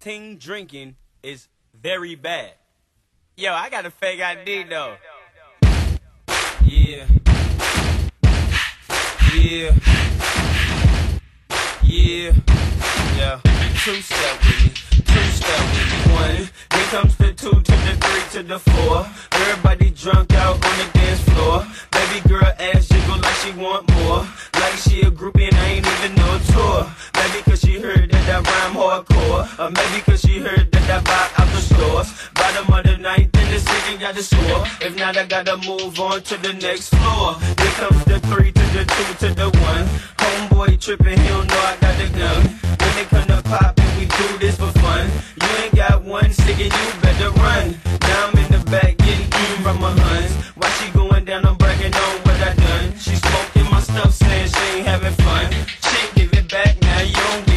ting 0.00 0.38
drinking 0.38 0.96
is 1.22 1.48
very 1.78 2.14
bad. 2.14 2.52
Yo, 3.36 3.52
I 3.52 3.68
got 3.68 3.86
a 3.86 3.90
fake 3.90 4.20
ID 4.20 4.64
though. 4.64 4.96
Yeah. 6.64 7.06
Yeah. 9.34 9.74
Yeah. 11.84 12.32
Yeah. 13.16 13.40
Two 13.84 14.00
step 14.00 14.38
with 14.40 14.64
me. 14.64 14.89
Step. 15.40 15.64
One. 16.12 16.36
Here 16.36 16.88
comes 16.92 17.16
the 17.16 17.32
two 17.32 17.50
to 17.50 17.74
the 17.86 17.94
three 18.02 18.24
to 18.34 18.42
the 18.46 18.58
four. 18.58 19.06
Everybody 19.32 19.90
drunk 19.90 20.32
out 20.34 20.54
on 20.54 20.74
the 20.78 20.86
dance 20.92 21.20
floor. 21.30 21.66
Baby 21.90 22.28
girl 22.28 22.52
ass 22.58 22.88
jiggle 22.88 23.18
like 23.18 23.38
she 23.42 23.52
want 23.52 23.88
more. 23.96 24.26
Like 24.60 24.76
she 24.84 25.00
a 25.02 25.10
groupie 25.10 25.48
and 25.48 25.56
I 25.56 25.66
ain't 25.74 25.86
even 25.86 26.14
no 26.16 26.38
tour. 26.52 26.86
Maybe 27.16 27.42
cause 27.42 27.60
she 27.60 27.80
heard 27.80 28.10
that 28.10 28.26
I 28.28 28.38
rhyme 28.50 28.74
hardcore. 28.76 29.44
Or 29.58 29.70
maybe 29.70 30.00
cause 30.02 30.20
she 30.20 30.38
heard 30.40 30.70
that 30.72 30.90
I 30.90 31.00
buy 31.08 31.42
out 31.42 31.48
the 31.54 31.60
stores. 31.60 32.08
Bottom 32.34 32.72
of 32.74 32.84
the 32.84 32.96
ninth 32.98 33.34
in 33.34 33.50
the 33.50 33.60
city 33.60 33.96
got 33.98 34.14
the 34.14 34.22
score. 34.22 34.64
If 34.86 34.96
not, 34.98 35.16
I 35.16 35.24
gotta 35.26 35.56
move 35.58 35.98
on 36.00 36.22
to 36.22 36.36
the 36.36 36.52
next 36.54 36.94
floor. 36.94 37.34
Here 37.60 37.74
comes 37.80 38.04
the 38.04 38.20
three 38.28 38.52
to 38.52 38.64
the 38.76 38.84
two 38.84 39.28
to 39.28 39.34
the 39.34 39.48
one. 39.70 39.86
Homeboy 40.20 40.80
tripping, 40.80 41.18
he 41.18 41.28
don't 41.28 41.48
know 41.48 41.60
I 41.60 41.76
got 41.80 41.96
the 41.98 42.18
gun. 42.18 42.69
When 42.90 42.96
they 42.96 43.04
come 43.04 43.26
to 43.28 43.40
pop 43.44 43.78
and 43.78 43.98
we 44.00 44.06
do 44.06 44.38
this 44.38 44.56
for 44.56 44.72
fun. 44.80 45.08
You 45.40 45.48
ain't 45.62 45.76
got 45.76 46.02
one 46.02 46.32
stick 46.32 46.58
and 46.58 46.72
you 46.72 47.00
better 47.00 47.30
run. 47.38 47.78
Now 48.00 48.26
I'm 48.26 48.36
in 48.36 48.50
the 48.50 48.58
back 48.68 48.96
getting 48.98 49.26
eaten 49.26 49.62
from 49.62 49.80
my 49.80 49.92
huns. 49.92 50.32
While 50.56 50.72
she 50.72 50.90
going 50.90 51.24
down, 51.24 51.46
I'm 51.46 51.56
bragging 51.56 51.94
on 51.94 52.16
what 52.24 52.40
I 52.42 52.52
done. 52.54 52.98
She 52.98 53.14
smoking 53.14 53.70
my 53.70 53.80
stuff, 53.80 54.12
saying 54.12 54.48
she 54.48 54.78
ain't 54.78 54.86
having 54.88 55.14
fun. 55.24 55.52
She 55.84 55.96
ain't 56.02 56.14
give 56.16 56.32
it 56.32 56.50
back, 56.50 56.80
now 56.82 57.00
you 57.02 57.14
don't 57.14 57.49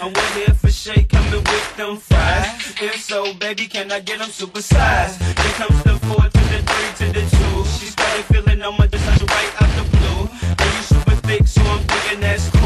I'm 0.00 0.12
one 0.12 0.32
here 0.34 0.54
for 0.54 0.70
shake, 0.70 1.08
coming 1.08 1.42
with 1.42 1.76
them 1.76 1.96
fries. 1.96 2.72
If 2.80 3.02
so, 3.02 3.34
baby, 3.34 3.66
can 3.66 3.90
I 3.90 3.98
get 3.98 4.20
them 4.20 4.28
supersized? 4.28 5.18
Then 5.18 5.52
comes 5.54 5.82
the 5.82 5.98
four 6.06 6.22
to 6.22 6.42
the 6.52 6.62
three 6.68 7.06
to 7.06 7.12
the 7.12 7.22
two. 7.36 7.64
She 7.78 7.86
started 7.86 8.24
feeling 8.26 8.62
I'm 8.62 8.78
under 8.80 8.96
right 8.96 9.52
out 9.60 9.70
the 9.76 9.96
blue. 9.96 10.30
And 10.56 10.74
you 10.76 10.82
super 10.82 11.16
thick, 11.26 11.48
so 11.48 11.62
I'm 11.62 11.80
thinking 11.80 12.20
that's 12.20 12.48
cool. 12.50 12.57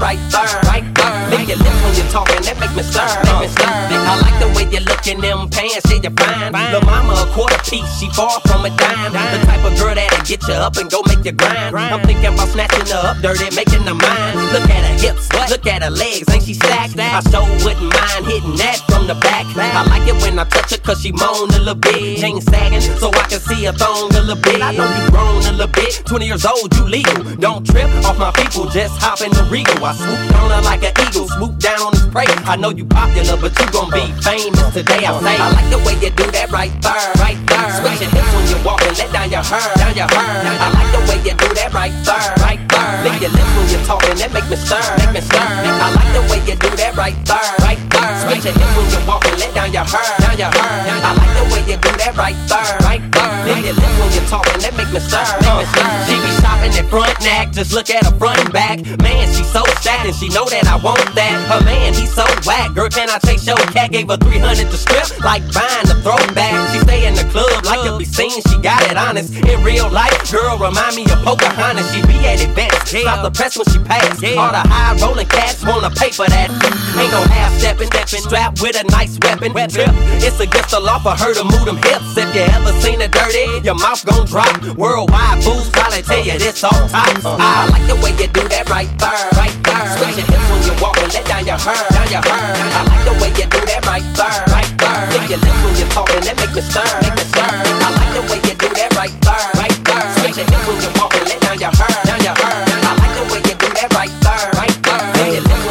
Right 0.00 0.18
there, 0.32 0.60
right 0.64 0.94
there. 0.94 1.30
Lick 1.30 1.48
your 1.48 1.58
lips 1.58 1.82
when 1.84 1.94
you're 1.94 2.08
talking, 2.08 2.42
that 2.42 2.58
make 2.58 2.74
me 2.74 2.82
stir, 2.82 3.06
make 3.24 3.40
me 3.40 3.48
stir. 3.48 3.89
In 5.06 5.18
them 5.18 5.48
pants, 5.48 5.80
yeah 5.90 5.98
you're 6.02 6.12
fine. 6.12 6.52
Lil' 6.52 6.82
mama 6.82 7.14
a 7.16 7.26
quarter 7.32 7.58
piece, 7.64 7.88
she 7.98 8.08
far 8.10 8.38
from 8.46 8.64
a 8.64 8.70
dime. 8.76 9.10
The 9.10 9.40
type 9.46 9.64
of 9.64 9.72
girl 9.80 9.94
that'll 9.94 10.24
get 10.24 10.46
you 10.46 10.54
up 10.54 10.76
and 10.76 10.90
go 10.90 11.02
make 11.08 11.24
you 11.24 11.32
grind. 11.32 11.74
I'm 11.74 12.00
thinking 12.06 12.34
about 12.34 12.48
snatching 12.48 12.86
her 12.92 13.02
up 13.08 13.16
dirty, 13.18 13.48
making 13.56 13.82
her 13.88 13.94
mine. 13.94 14.36
Look 14.52 14.68
at 14.68 14.84
her 14.84 14.96
hips, 15.00 15.32
look 15.48 15.66
at 15.66 15.82
her 15.82 15.90
legs, 15.90 16.28
ain't 16.30 16.44
she 16.44 16.54
stacked? 16.54 16.98
I 17.00 17.18
sure 17.32 17.48
wouldn't 17.64 17.90
mind 17.90 18.26
hitting 18.28 18.54
that 18.60 18.84
from 18.86 19.08
the 19.08 19.14
back. 19.16 19.46
I 19.56 19.82
like 19.88 20.06
it 20.06 20.14
when 20.22 20.38
I 20.38 20.44
touch 20.44 20.70
her 20.70 20.78
cause 20.78 21.00
she 21.00 21.12
moan 21.12 21.48
a 21.48 21.58
little 21.58 21.74
bit. 21.74 22.20
Chain 22.20 22.40
sagging 22.40 22.80
so 23.00 23.08
I 23.08 23.24
can 23.26 23.40
see 23.40 23.64
her 23.64 23.72
thong 23.72 24.14
a 24.14 24.20
little 24.20 24.36
bit. 24.36 24.60
I 24.62 24.76
know 24.76 24.84
you 24.84 25.10
grown 25.10 25.42
a 25.48 25.52
little 25.56 25.72
bit, 25.72 26.02
20 26.04 26.26
years 26.26 26.44
old, 26.44 26.76
you 26.76 26.84
legal. 26.84 27.24
Don't 27.40 27.64
trip 27.64 27.88
off 28.04 28.18
my 28.18 28.30
people, 28.36 28.68
just 28.68 28.94
hop 29.00 29.22
in 29.22 29.32
the 29.32 29.42
regal. 29.50 29.82
I 29.82 29.96
swoop 29.96 30.36
on 30.38 30.50
her 30.52 30.62
like 30.62 30.84
an 30.84 30.92
eagle, 31.08 31.26
swoop 31.26 31.58
down 31.58 31.80
on 31.80 31.92
his 31.96 32.06
prey. 32.06 32.28
I 32.44 32.54
know 32.56 32.70
you 32.70 32.84
popular, 32.84 33.40
but 33.40 33.58
you 33.58 33.66
gon' 33.72 33.90
be 33.90 34.04
famous 34.20 34.74
today. 34.74 34.89
I 34.90 35.14
say, 35.22 35.36
I 35.38 35.46
like 35.54 35.70
the 35.70 35.78
way 35.86 35.94
you 36.02 36.10
do 36.10 36.26
that 36.34 36.50
right 36.50 36.74
there, 36.82 37.06
right 37.22 37.38
there. 37.46 37.70
Switch 37.78 38.02
your 38.02 38.10
hips 38.10 38.30
when 38.34 38.44
you 38.50 38.58
walk 38.66 38.82
and 38.82 38.96
let 38.98 39.12
down 39.12 39.30
your 39.30 39.42
hair, 39.42 39.62
down 39.78 39.94
your 39.94 40.10
hair. 40.10 40.26
I 40.42 40.68
like 40.74 40.90
the 40.90 41.02
way 41.06 41.18
you 41.22 41.34
do 41.38 41.48
that 41.54 41.70
right 41.70 41.94
there, 42.02 42.26
right 42.42 42.62
there. 42.66 42.90
Lick 43.06 43.22
your 43.22 43.30
lips 43.30 43.52
when 43.54 43.66
you're 43.70 43.86
talking, 43.86 44.16
that 44.18 44.30
make 44.34 44.48
me 44.50 44.56
stir, 44.58 44.82
make 44.98 45.14
me 45.14 45.22
stir. 45.22 45.38
I 45.38 45.94
like 45.94 46.10
the 46.10 46.22
way 46.26 46.42
you 46.42 46.56
do 46.58 46.70
that 46.74 46.98
right 46.98 47.14
there, 47.22 47.50
right 47.62 47.82
there. 47.90 48.10
Switch 48.26 48.44
your 48.50 48.54
hips 48.54 48.74
when 48.74 48.86
you 48.90 49.00
walk 49.06 49.22
and 49.30 49.38
let 49.38 49.54
down 49.54 49.70
your 49.70 49.86
hair, 49.86 50.10
your. 50.40 50.48
I 50.48 51.12
like 51.12 51.32
the 51.36 51.44
way 51.52 51.62
you 51.68 51.76
do 51.76 51.92
that 52.00 52.16
right 52.16 52.38
there, 52.48 52.72
right 52.88 53.04
there. 53.12 53.44
Lick 53.44 53.64
your 53.68 53.76
lips 53.76 53.96
when 54.00 54.10
you're 54.16 54.30
talking, 54.32 54.56
that 54.64 54.72
make 54.72 54.88
me 54.88 55.00
stir, 55.00 55.20
make 55.44 55.56
me 55.60 55.66
stir. 55.68 55.92
She 56.08 56.16
be 56.16 56.30
shopping 56.40 56.72
at 56.72 56.86
front 56.88 57.16
neck, 57.20 57.52
just 57.52 57.72
look 57.76 57.92
at 57.92 58.04
her 58.08 58.16
front 58.16 58.40
and 58.40 58.52
back. 58.52 58.80
Man, 59.04 59.28
she 59.28 59.44
so 59.44 59.60
sad 59.84 60.08
and 60.08 60.16
she 60.16 60.32
know 60.32 60.48
that 60.48 60.64
I 60.64 60.80
want 60.80 61.04
that. 61.12 61.36
Her 61.52 61.60
man, 61.64 61.92
he 61.92 62.08
so 62.08 62.24
whack. 62.48 62.72
Girl, 62.72 62.88
can 62.88 63.12
I 63.12 63.20
take 63.20 63.44
your 63.44 63.60
cat? 63.76 63.92
Gave 63.92 64.08
her 64.08 64.16
300 64.16 64.70
to 64.70 64.78
strip, 64.80 65.20
like 65.20 65.44
buying 65.52 65.88
the 65.88 65.96
throwback. 66.00 66.56
She 66.72 66.80
stay 66.80 67.04
in 67.04 67.14
the 67.14 67.26
club 67.28 67.52
like 67.64 67.84
to 67.84 67.98
be 68.00 68.08
seen, 68.08 68.40
she 68.48 68.56
got 68.64 68.80
it 68.88 68.96
honest. 68.96 69.36
In 69.36 69.60
real 69.60 69.88
life, 69.92 70.16
girl, 70.32 70.56
remind 70.56 70.96
me 70.96 71.04
of 71.12 71.20
Pocahontas. 71.20 71.92
She 71.92 72.00
be 72.08 72.16
at 72.24 72.40
events, 72.40 72.88
stop 72.88 73.20
the 73.24 73.30
press 73.30 73.56
when 73.56 73.68
she 73.68 73.78
pass. 73.84 74.16
All 74.36 74.52
the 74.52 74.64
high 74.64 74.96
rolling 75.00 75.28
cats 75.28 75.64
wanna 75.64 75.90
pay 75.90 76.10
for 76.10 76.26
that. 76.28 76.48
Ain't 76.96 77.12
no 77.12 77.20
half 77.28 77.52
stepping, 77.58 77.88
stepping, 77.88 78.24
strapped 78.24 78.60
with 78.62 78.76
a 78.80 78.84
nice 78.88 79.18
weapon. 79.20 79.52
Trip, 79.70 79.92
it's 80.30 80.40
against 80.40 80.70
the 80.70 80.78
law 80.80 80.98
for 81.02 81.10
her 81.10 81.34
to 81.34 81.42
move 81.42 81.64
them 81.66 81.76
hips. 81.82 82.14
If 82.14 82.30
you 82.34 82.46
ever 82.54 82.72
seen 82.78 83.02
it 83.02 83.10
dirty, 83.10 83.46
your 83.66 83.74
mouth 83.74 84.04
gon' 84.06 84.26
drop. 84.26 84.54
Worldwide 84.78 85.42
fools 85.42 85.68
probably 85.70 86.02
tell 86.02 86.22
you 86.22 86.38
this 86.38 86.62
all 86.62 86.86
tops. 86.86 87.26
I 87.26 87.66
like 87.74 87.86
the 87.90 87.98
way 87.98 88.14
you 88.14 88.30
do 88.30 88.46
that 88.46 88.70
right 88.70 88.90
there, 89.02 89.26
right 89.34 89.56
there. 89.66 89.86
Switch 89.98 90.22
your 90.22 90.26
hips 90.30 90.46
when 90.50 90.60
you 90.62 90.74
walk 90.78 90.96
and 91.02 91.10
let 91.10 91.26
down 91.26 91.44
your 91.46 91.58
hair, 91.58 91.82
down 91.90 92.08
your 92.14 92.22
hair. 92.22 92.46
I 92.54 92.80
like 92.86 93.04
the 93.10 93.14
way 93.18 93.30
you 93.34 93.46
do 93.50 93.60
that 93.66 93.82
right 93.90 94.06
there, 94.14 94.40
right 94.54 94.72
there. 94.78 95.02
Lick 95.10 95.26
your 95.34 95.40
lips 95.42 95.60
when 95.66 95.74
you're 95.82 95.92
talking, 95.94 96.22
that 96.22 96.36
make 96.38 96.54
me 96.54 96.62
stir, 96.62 96.90
make 97.02 97.16
me 97.18 97.24
stir. 97.26 97.50
I 97.50 97.88
like 97.90 98.12
the 98.14 98.22
way 98.30 98.38
you 98.46 98.54
do 98.54 98.68
that 98.70 98.90
right 98.94 99.14
there, 99.26 99.46
right 99.58 99.78
there. 99.82 100.06
Switch 100.22 100.38
your 100.38 100.46
hips 100.46 100.64
when 100.70 100.78
you 100.78 100.90
walk 100.94 101.12
and 101.18 101.26
let 101.26 101.38
down 101.42 101.58
your 101.58 101.74
hair, 101.74 101.96
down 102.06 102.20
your 102.22 102.36
hair. 102.38 102.70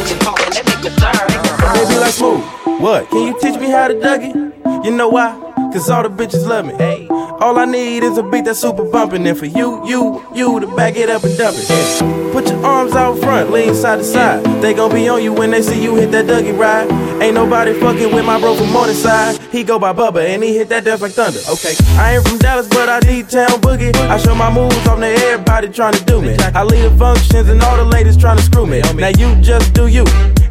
You. 0.10 1.60
Baby 1.74 2.00
like 2.00 2.14
smooth. 2.14 2.59
What? 2.80 3.10
Can 3.10 3.28
you 3.28 3.40
teach 3.42 3.60
me 3.60 3.70
how 3.70 3.90
to 3.90 3.94
Dougie? 3.96 4.86
You 4.86 4.92
know 4.92 5.10
why? 5.10 5.38
Cause 5.74 5.90
all 5.90 6.02
the 6.02 6.10
bitches 6.10 6.48
love 6.48 6.66
me. 6.66 6.74
Hey. 6.76 7.08
All 7.10 7.60
I 7.60 7.66
need 7.66 8.04
is 8.04 8.18
a 8.18 8.24
beat 8.24 8.46
that's 8.46 8.60
super 8.60 8.90
bumpin'. 8.90 9.28
And 9.28 9.38
for 9.38 9.46
you, 9.46 9.86
you, 9.86 10.26
you 10.34 10.60
to 10.62 10.68
back 10.76 10.96
it 10.96 11.10
up 11.10 11.24
and 11.26 11.38
dump 11.38 11.58
it. 11.58 11.70
Yeah. 11.70 12.32
Put 12.32 12.48
your 12.48 12.66
arms 12.66 12.94
out 12.94 13.20
front, 13.20 13.52
lean 13.52 13.76
side 13.76 13.98
to 13.98 14.04
side. 14.06 14.46
They 14.62 14.74
gon' 14.74 14.94
be 14.94 15.10
on 15.10 15.22
you 15.22 15.34
when 15.34 15.52
they 15.52 15.62
see 15.62 15.84
you 15.84 15.96
hit 15.96 16.12
that 16.12 16.26
Dougie 16.26 16.58
ride. 16.58 16.90
Ain't 17.22 17.34
nobody 17.34 17.74
fucking 17.74 18.14
with 18.16 18.26
my 18.26 18.40
bro 18.40 18.56
from 18.56 18.72
Morningside. 18.72 19.38
He 19.52 19.66
go 19.66 19.78
by 19.78 19.92
Bubba 19.92 20.26
and 20.26 20.42
he 20.42 20.56
hit 20.56 20.70
that 20.70 20.86
death 20.86 21.02
like 21.02 21.12
thunder. 21.12 21.40
Okay. 21.50 21.76
I 21.98 22.16
ain't 22.16 22.28
from 22.28 22.38
Dallas, 22.38 22.68
but 22.70 22.88
I 22.88 23.02
D-town 23.02 23.60
boogie. 23.60 23.94
I 23.96 24.18
show 24.18 24.36
my 24.36 24.54
moves 24.54 24.88
on 24.88 25.02
to 25.02 25.08
everybody 25.08 25.68
trying 25.68 25.96
to 25.96 26.04
do 26.06 26.22
me. 26.22 26.38
I 26.56 26.64
lead 26.64 26.90
the 26.90 26.98
functions 26.98 27.50
and 27.50 27.62
all 27.62 27.76
the 27.76 27.84
ladies 27.84 28.16
trying 28.16 28.38
to 28.38 28.44
screw 28.44 28.66
me. 28.66 28.82
Now 28.96 29.10
you 29.10 29.36
just 29.42 29.74
do 29.74 29.88
you, 29.88 30.06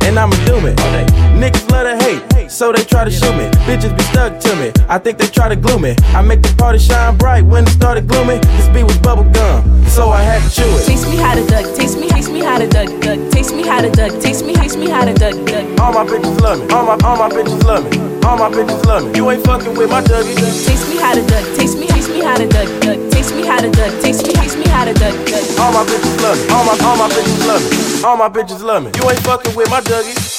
and 0.08 0.19
I'ma 0.19 0.37
do 0.46 0.56
it. 0.66 0.76
Niggas 1.37 1.70
love 1.70 1.87
to 1.87 2.05
hate. 2.05 2.38
So 2.49 2.73
they 2.73 2.83
try 2.85 3.05
to 3.05 3.11
shoot 3.11 3.35
me. 3.37 3.47
Bitches 3.69 3.97
be 3.97 4.03
stuck 4.05 4.41
to 4.41 4.56
me, 4.56 4.73
I 4.89 4.99
think 4.99 5.19
they 5.19 5.27
try 5.27 5.49
to 5.49 5.56
glue 5.56 5.79
me. 5.79 5.95
I 6.15 6.23
make 6.23 6.43
the 6.43 6.55
party 6.56 6.79
shine 6.79 7.17
bright 7.17 7.45
when 7.45 7.65
it 7.65 7.71
started 7.71 8.09
gloomy. 8.09 8.39
This 8.56 8.69
beat 8.69 8.85
was 8.85 8.99
bubble 8.99 9.29
gum, 9.31 9.62
so 9.87 10.11
I 10.11 10.23
had 10.23 10.43
to 10.43 10.50
chew 10.50 10.69
it. 10.69 10.87
Taste 10.87 11.09
me 11.09 11.17
how 11.17 11.35
to 11.35 11.47
duck, 11.47 11.65
taste 11.77 11.99
me, 11.99 12.09
taste 12.09 12.33
me 12.33 12.41
how 12.41 12.59
to 12.59 12.67
duck, 12.69 12.89
duck. 13.00 13.19
Taste 13.31 13.55
me 13.55 13.62
how 13.62 13.81
to 13.81 13.91
duck, 13.91 14.12
taste 14.21 14.45
me, 14.45 14.55
taste 14.55 14.79
me 14.79 14.89
how 14.89 15.05
to 15.05 15.15
duck, 15.15 15.35
duck. 15.47 15.65
All 15.81 15.93
my 15.93 16.05
bitches 16.05 16.41
love 16.41 16.59
me, 16.59 16.73
all 16.75 16.85
my, 16.87 16.97
all 17.06 17.17
my 17.17 17.29
bitches 17.29 17.62
love 17.65 17.85
me. 17.85 18.09
All 18.29 18.37
my 18.37 18.50
bitches 18.50 18.85
love 18.85 19.05
me. 19.06 19.17
You 19.17 19.31
ain't 19.31 19.43
fucking 19.45 19.75
with 19.75 19.89
my 19.89 20.03
Dougie. 20.03 20.35
Taste 20.67 20.89
me 20.91 20.97
how 20.99 21.15
to 21.15 21.25
duck, 21.27 21.45
taste 21.56 21.79
me, 21.79 21.87
taste 21.87 22.11
me 22.11 22.21
how 22.21 22.37
to 22.37 22.47
duck, 22.47 22.69
duck. 22.81 22.99
Taste 23.11 23.35
me 23.35 23.47
how 23.47 23.59
to 23.61 23.71
duck, 23.71 23.93
taste 24.03 24.27
me, 24.27 24.35
taste 24.35 24.59
me 24.59 24.69
how 24.69 24.85
to 24.85 24.93
duck, 24.95 25.15
duck. 25.27 25.45
All 25.59 25.73
my 25.73 25.85
bitches 25.85 26.21
love 26.23 26.37
me. 26.37 26.53
All 26.53 26.65
my, 26.65 26.77
all 26.85 26.97
my 26.97 27.09
bitches 27.09 27.47
love 27.47 27.62
me. 27.62 28.05
All 28.05 28.17
my 28.17 28.29
bitches 28.29 28.62
love 28.62 28.85
me. 28.85 28.91
You 29.00 29.09
ain't 29.09 29.21
fucking 29.21 29.56
with 29.56 29.71
my 29.71 29.81
Dougie. 29.81 30.38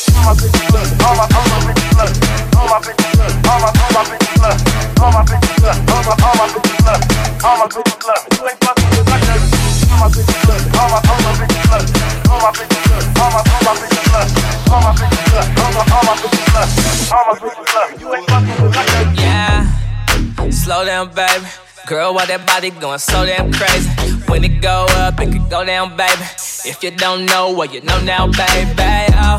Yeah, 19.15 20.50
slow 20.51 20.86
down, 20.86 21.13
baby. 21.13 21.45
Girl, 21.88 22.13
why 22.13 22.25
that 22.25 22.45
body 22.45 22.69
going 22.69 23.00
so 23.00 23.25
damn 23.25 23.51
crazy? 23.51 23.89
When 24.27 24.44
it 24.44 24.62
go 24.62 24.86
up, 24.89 25.19
it 25.19 25.31
could 25.31 25.50
go 25.50 25.65
down, 25.65 25.98
baby. 25.98 26.22
If 26.65 26.83
you 26.83 26.92
don't 26.92 27.25
know, 27.25 27.51
well, 27.51 27.68
you 27.68 27.81
know 27.81 28.00
now, 28.04 28.27
baby. 28.27 29.13
Oh, 29.15 29.38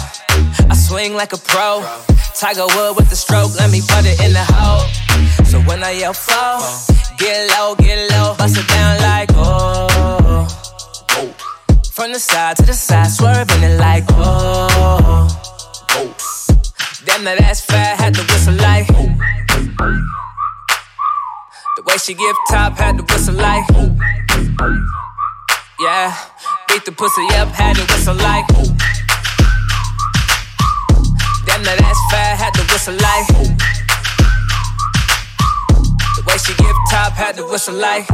I 0.71 0.75
swing 0.75 1.15
like 1.15 1.33
a 1.33 1.39
pro. 1.39 1.83
Tiger 2.39 2.67
Wood 2.75 2.97
with 2.97 3.11
the 3.11 3.17
stroke, 3.17 3.55
let 3.59 3.71
me 3.71 3.81
put 3.81 4.05
it 4.07 4.21
in 4.25 4.33
the 4.33 4.45
hole. 4.49 4.87
So 5.45 5.61
when 5.63 5.83
I 5.83 5.91
yell 5.93 6.13
flow, 6.13 6.61
get 7.19 7.51
low, 7.51 7.75
get 7.75 8.11
low, 8.13 8.35
bust 8.39 8.57
it 8.57 8.67
down 8.69 9.01
like 9.01 9.31
oh. 9.35 10.47
From 11.93 12.13
the 12.13 12.19
side 12.19 12.57
to 12.57 12.63
the 12.63 12.73
side, 12.73 13.11
swerving 13.11 13.63
it 13.63 13.79
like 13.79 14.05
oh. 14.11 15.29
Damn, 17.05 17.25
that 17.25 17.41
ass 17.41 17.65
fat, 17.65 17.99
had 17.99 18.15
to 18.15 18.23
whistle 18.23 18.55
like. 18.55 18.87
Oh. 18.91 19.09
The 21.77 21.83
way 21.85 21.97
she 21.97 22.15
give 22.15 22.37
top, 22.49 22.79
had 22.79 22.97
to 22.99 23.03
whistle 23.03 23.35
like. 23.35 23.65
Oh. 23.73 23.97
Yeah, 25.81 26.15
beat 26.69 26.85
the 26.85 26.93
pussy 26.93 27.27
up, 27.37 27.49
had 27.49 27.77
to 27.77 27.83
whistle 27.83 28.15
like. 28.15 28.45
Oh. 28.53 28.77
That 31.61 31.79
ass 31.83 32.01
fat, 32.11 32.39
had 32.41 32.55
to 32.55 32.63
whistle 32.73 32.95
like. 32.95 33.29
The 36.17 36.23
way 36.27 36.39
she 36.39 36.55
give 36.55 36.75
top, 36.91 37.13
had 37.13 37.37
to 37.37 37.45
whistle 37.45 37.75
like. 37.75 38.09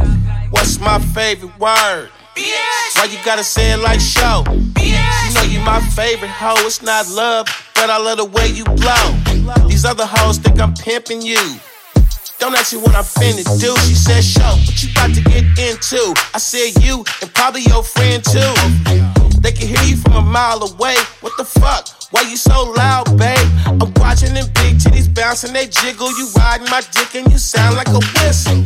What's 0.51 0.79
my 0.79 0.99
favorite 0.99 1.57
word? 1.57 2.09
Why 2.35 3.05
you 3.09 3.17
gotta 3.23 3.43
say 3.43 3.71
it 3.71 3.77
like 3.77 3.99
show? 3.99 4.43
You 4.47 5.33
know 5.33 5.43
you 5.43 5.59
my 5.61 5.79
favorite 5.95 6.29
hoe. 6.29 6.59
It's 6.67 6.81
not 6.81 7.07
love, 7.09 7.47
but 7.73 7.89
I 7.89 7.97
love 7.97 8.17
the 8.17 8.25
way 8.25 8.47
you 8.47 8.65
blow. 8.65 9.67
These 9.67 9.85
other 9.85 10.05
hoes 10.05 10.37
think 10.37 10.59
I'm 10.59 10.73
pimping 10.73 11.21
you. 11.21 11.41
Don't 12.39 12.53
ask 12.53 12.73
me 12.73 12.79
what 12.79 12.95
I'm 12.95 13.03
finna 13.05 13.43
do. 13.59 13.75
She 13.87 13.95
said, 13.95 14.23
show, 14.23 14.43
what 14.43 14.83
you 14.83 14.91
about 14.91 15.15
to 15.15 15.21
get 15.21 15.45
into? 15.57 16.13
I 16.33 16.37
said, 16.37 16.83
you 16.83 17.05
and 17.21 17.33
probably 17.33 17.61
your 17.61 17.83
friend 17.83 18.23
too. 18.23 18.53
They 19.39 19.51
can 19.51 19.67
hear 19.67 19.83
you 19.83 19.95
from 19.97 20.13
a 20.13 20.21
mile 20.21 20.61
away. 20.61 20.95
What 21.21 21.33
the 21.37 21.45
fuck? 21.45 21.96
Why 22.11 22.21
you 22.21 22.37
so 22.37 22.71
loud, 22.71 23.17
babe? 23.17 23.37
I'm 23.65 23.93
watching 23.95 24.33
them 24.33 24.45
big 24.53 24.77
titties 24.77 25.13
bouncing, 25.13 25.51
they 25.51 25.67
jiggle. 25.67 26.07
You 26.17 26.29
riding 26.37 26.69
my 26.69 26.81
dick 26.91 27.15
and 27.15 27.29
you 27.29 27.37
sound 27.37 27.75
like 27.75 27.89
a 27.89 27.99
whistle. 27.99 28.63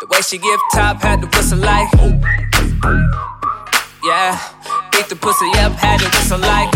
The 0.00 0.06
way 0.10 0.20
she 0.20 0.36
give 0.36 0.60
top, 0.74 1.00
had 1.00 1.22
the 1.22 1.28
whistle 1.28 1.58
like. 1.58 1.90
Yeah, 4.04 4.38
beat 4.92 5.08
the 5.08 5.16
pussy 5.16 5.46
up, 5.60 5.72
had 5.72 6.00
to 6.00 6.08
whistle 6.14 6.38
like. 6.38 6.70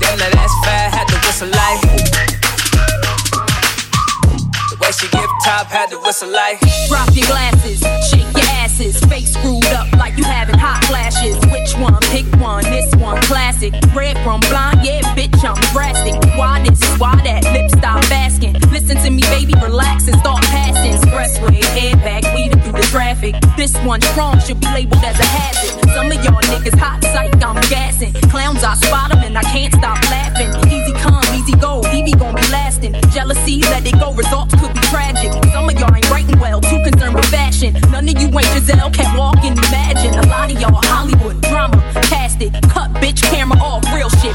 Damn, 0.00 0.18
that 0.18 0.34
ass 0.34 0.54
fat, 0.64 0.92
had 0.92 1.06
to 1.06 1.16
whistle 1.24 1.50
like. 1.50 2.23
The 4.84 4.88
way 4.88 4.92
she 5.00 5.08
give 5.16 5.30
top, 5.42 5.68
had 5.68 5.88
to 5.90 5.98
whistle 6.00 6.28
like. 6.28 6.60
Drop 6.88 7.08
your 7.16 7.24
glasses, 7.24 7.80
shake 8.04 8.28
your 8.36 8.44
asses, 8.60 9.00
face 9.08 9.32
screwed 9.32 9.64
up 9.72 9.90
like 9.96 10.18
you 10.18 10.24
having 10.24 10.58
hot 10.58 10.84
flashes. 10.84 11.40
Which 11.48 11.72
one? 11.80 11.96
Pick 12.12 12.28
one. 12.36 12.64
This 12.64 12.94
one 12.96 13.16
classic. 13.22 13.72
Red 13.96 14.18
from 14.20 14.40
blind, 14.52 14.84
yeah, 14.84 15.00
bitch, 15.16 15.40
I'm 15.40 15.56
drastic. 15.72 16.12
Why 16.36 16.60
this? 16.60 16.84
Why 17.00 17.16
that? 17.24 17.44
Lip 17.56 17.70
stop 17.70 18.04
asking. 18.12 18.60
Listen 18.76 19.00
to 19.00 19.10
me, 19.10 19.22
baby, 19.32 19.54
relax 19.62 20.06
and 20.06 20.18
start 20.20 20.42
passing. 20.52 20.92
Expressway, 21.00 21.64
airbag, 21.80 22.28
weaving 22.34 22.60
through 22.60 22.76
the 22.76 22.86
traffic. 22.92 23.36
This 23.56 23.72
one 23.88 24.02
strong 24.12 24.38
should 24.40 24.60
be 24.60 24.66
labeled 24.66 25.02
as 25.02 25.18
a 25.18 25.24
hazard. 25.24 25.80
Some 25.96 26.12
of 26.12 26.20
y'all 26.20 26.44
niggas 26.52 26.78
hot 26.78 27.02
psych, 27.04 27.32
I'm 27.42 27.56
gassing. 27.72 28.12
Clowns, 28.28 28.62
I 28.62 28.74
spot 28.74 29.16
'em 29.16 29.24
and 29.24 29.38
I 29.38 29.42
can't 29.44 29.72
stop 29.72 29.96
laughing. 30.10 30.52
Easy 30.68 30.92
come, 31.00 31.23
easy 31.44 31.58
go, 31.58 31.82
Evie 31.92 32.12
gon' 32.12 32.34
be 32.34 32.42
lasting. 32.50 32.94
Jealousy, 33.10 33.60
let 33.62 33.86
it 33.86 33.98
go, 33.98 34.12
results 34.12 34.54
could 34.60 34.72
be 34.72 34.80
tragic. 34.88 35.32
Some 35.52 35.68
of 35.68 35.78
y'all 35.78 35.94
ain't 35.94 36.10
writing 36.10 36.38
well, 36.38 36.60
too 36.60 36.80
concerned 36.82 37.14
with 37.14 37.26
fashion. 37.26 37.74
None 37.90 38.08
of 38.08 38.20
you 38.20 38.28
ain't 38.28 38.46
Giselle, 38.54 38.90
can't 38.90 39.18
walk 39.18 39.38
and 39.44 39.56
imagine. 39.58 40.14
A 40.14 40.26
lot 40.26 40.50
of 40.50 40.60
y'all 40.60 40.80
Hollywood 40.84 41.40
drama, 41.42 41.76
cast 42.04 42.40
it, 42.40 42.52
cut 42.68 42.90
bitch 42.94 43.22
camera 43.22 43.58
off, 43.58 43.84
real 43.94 44.08
shit, 44.08 44.34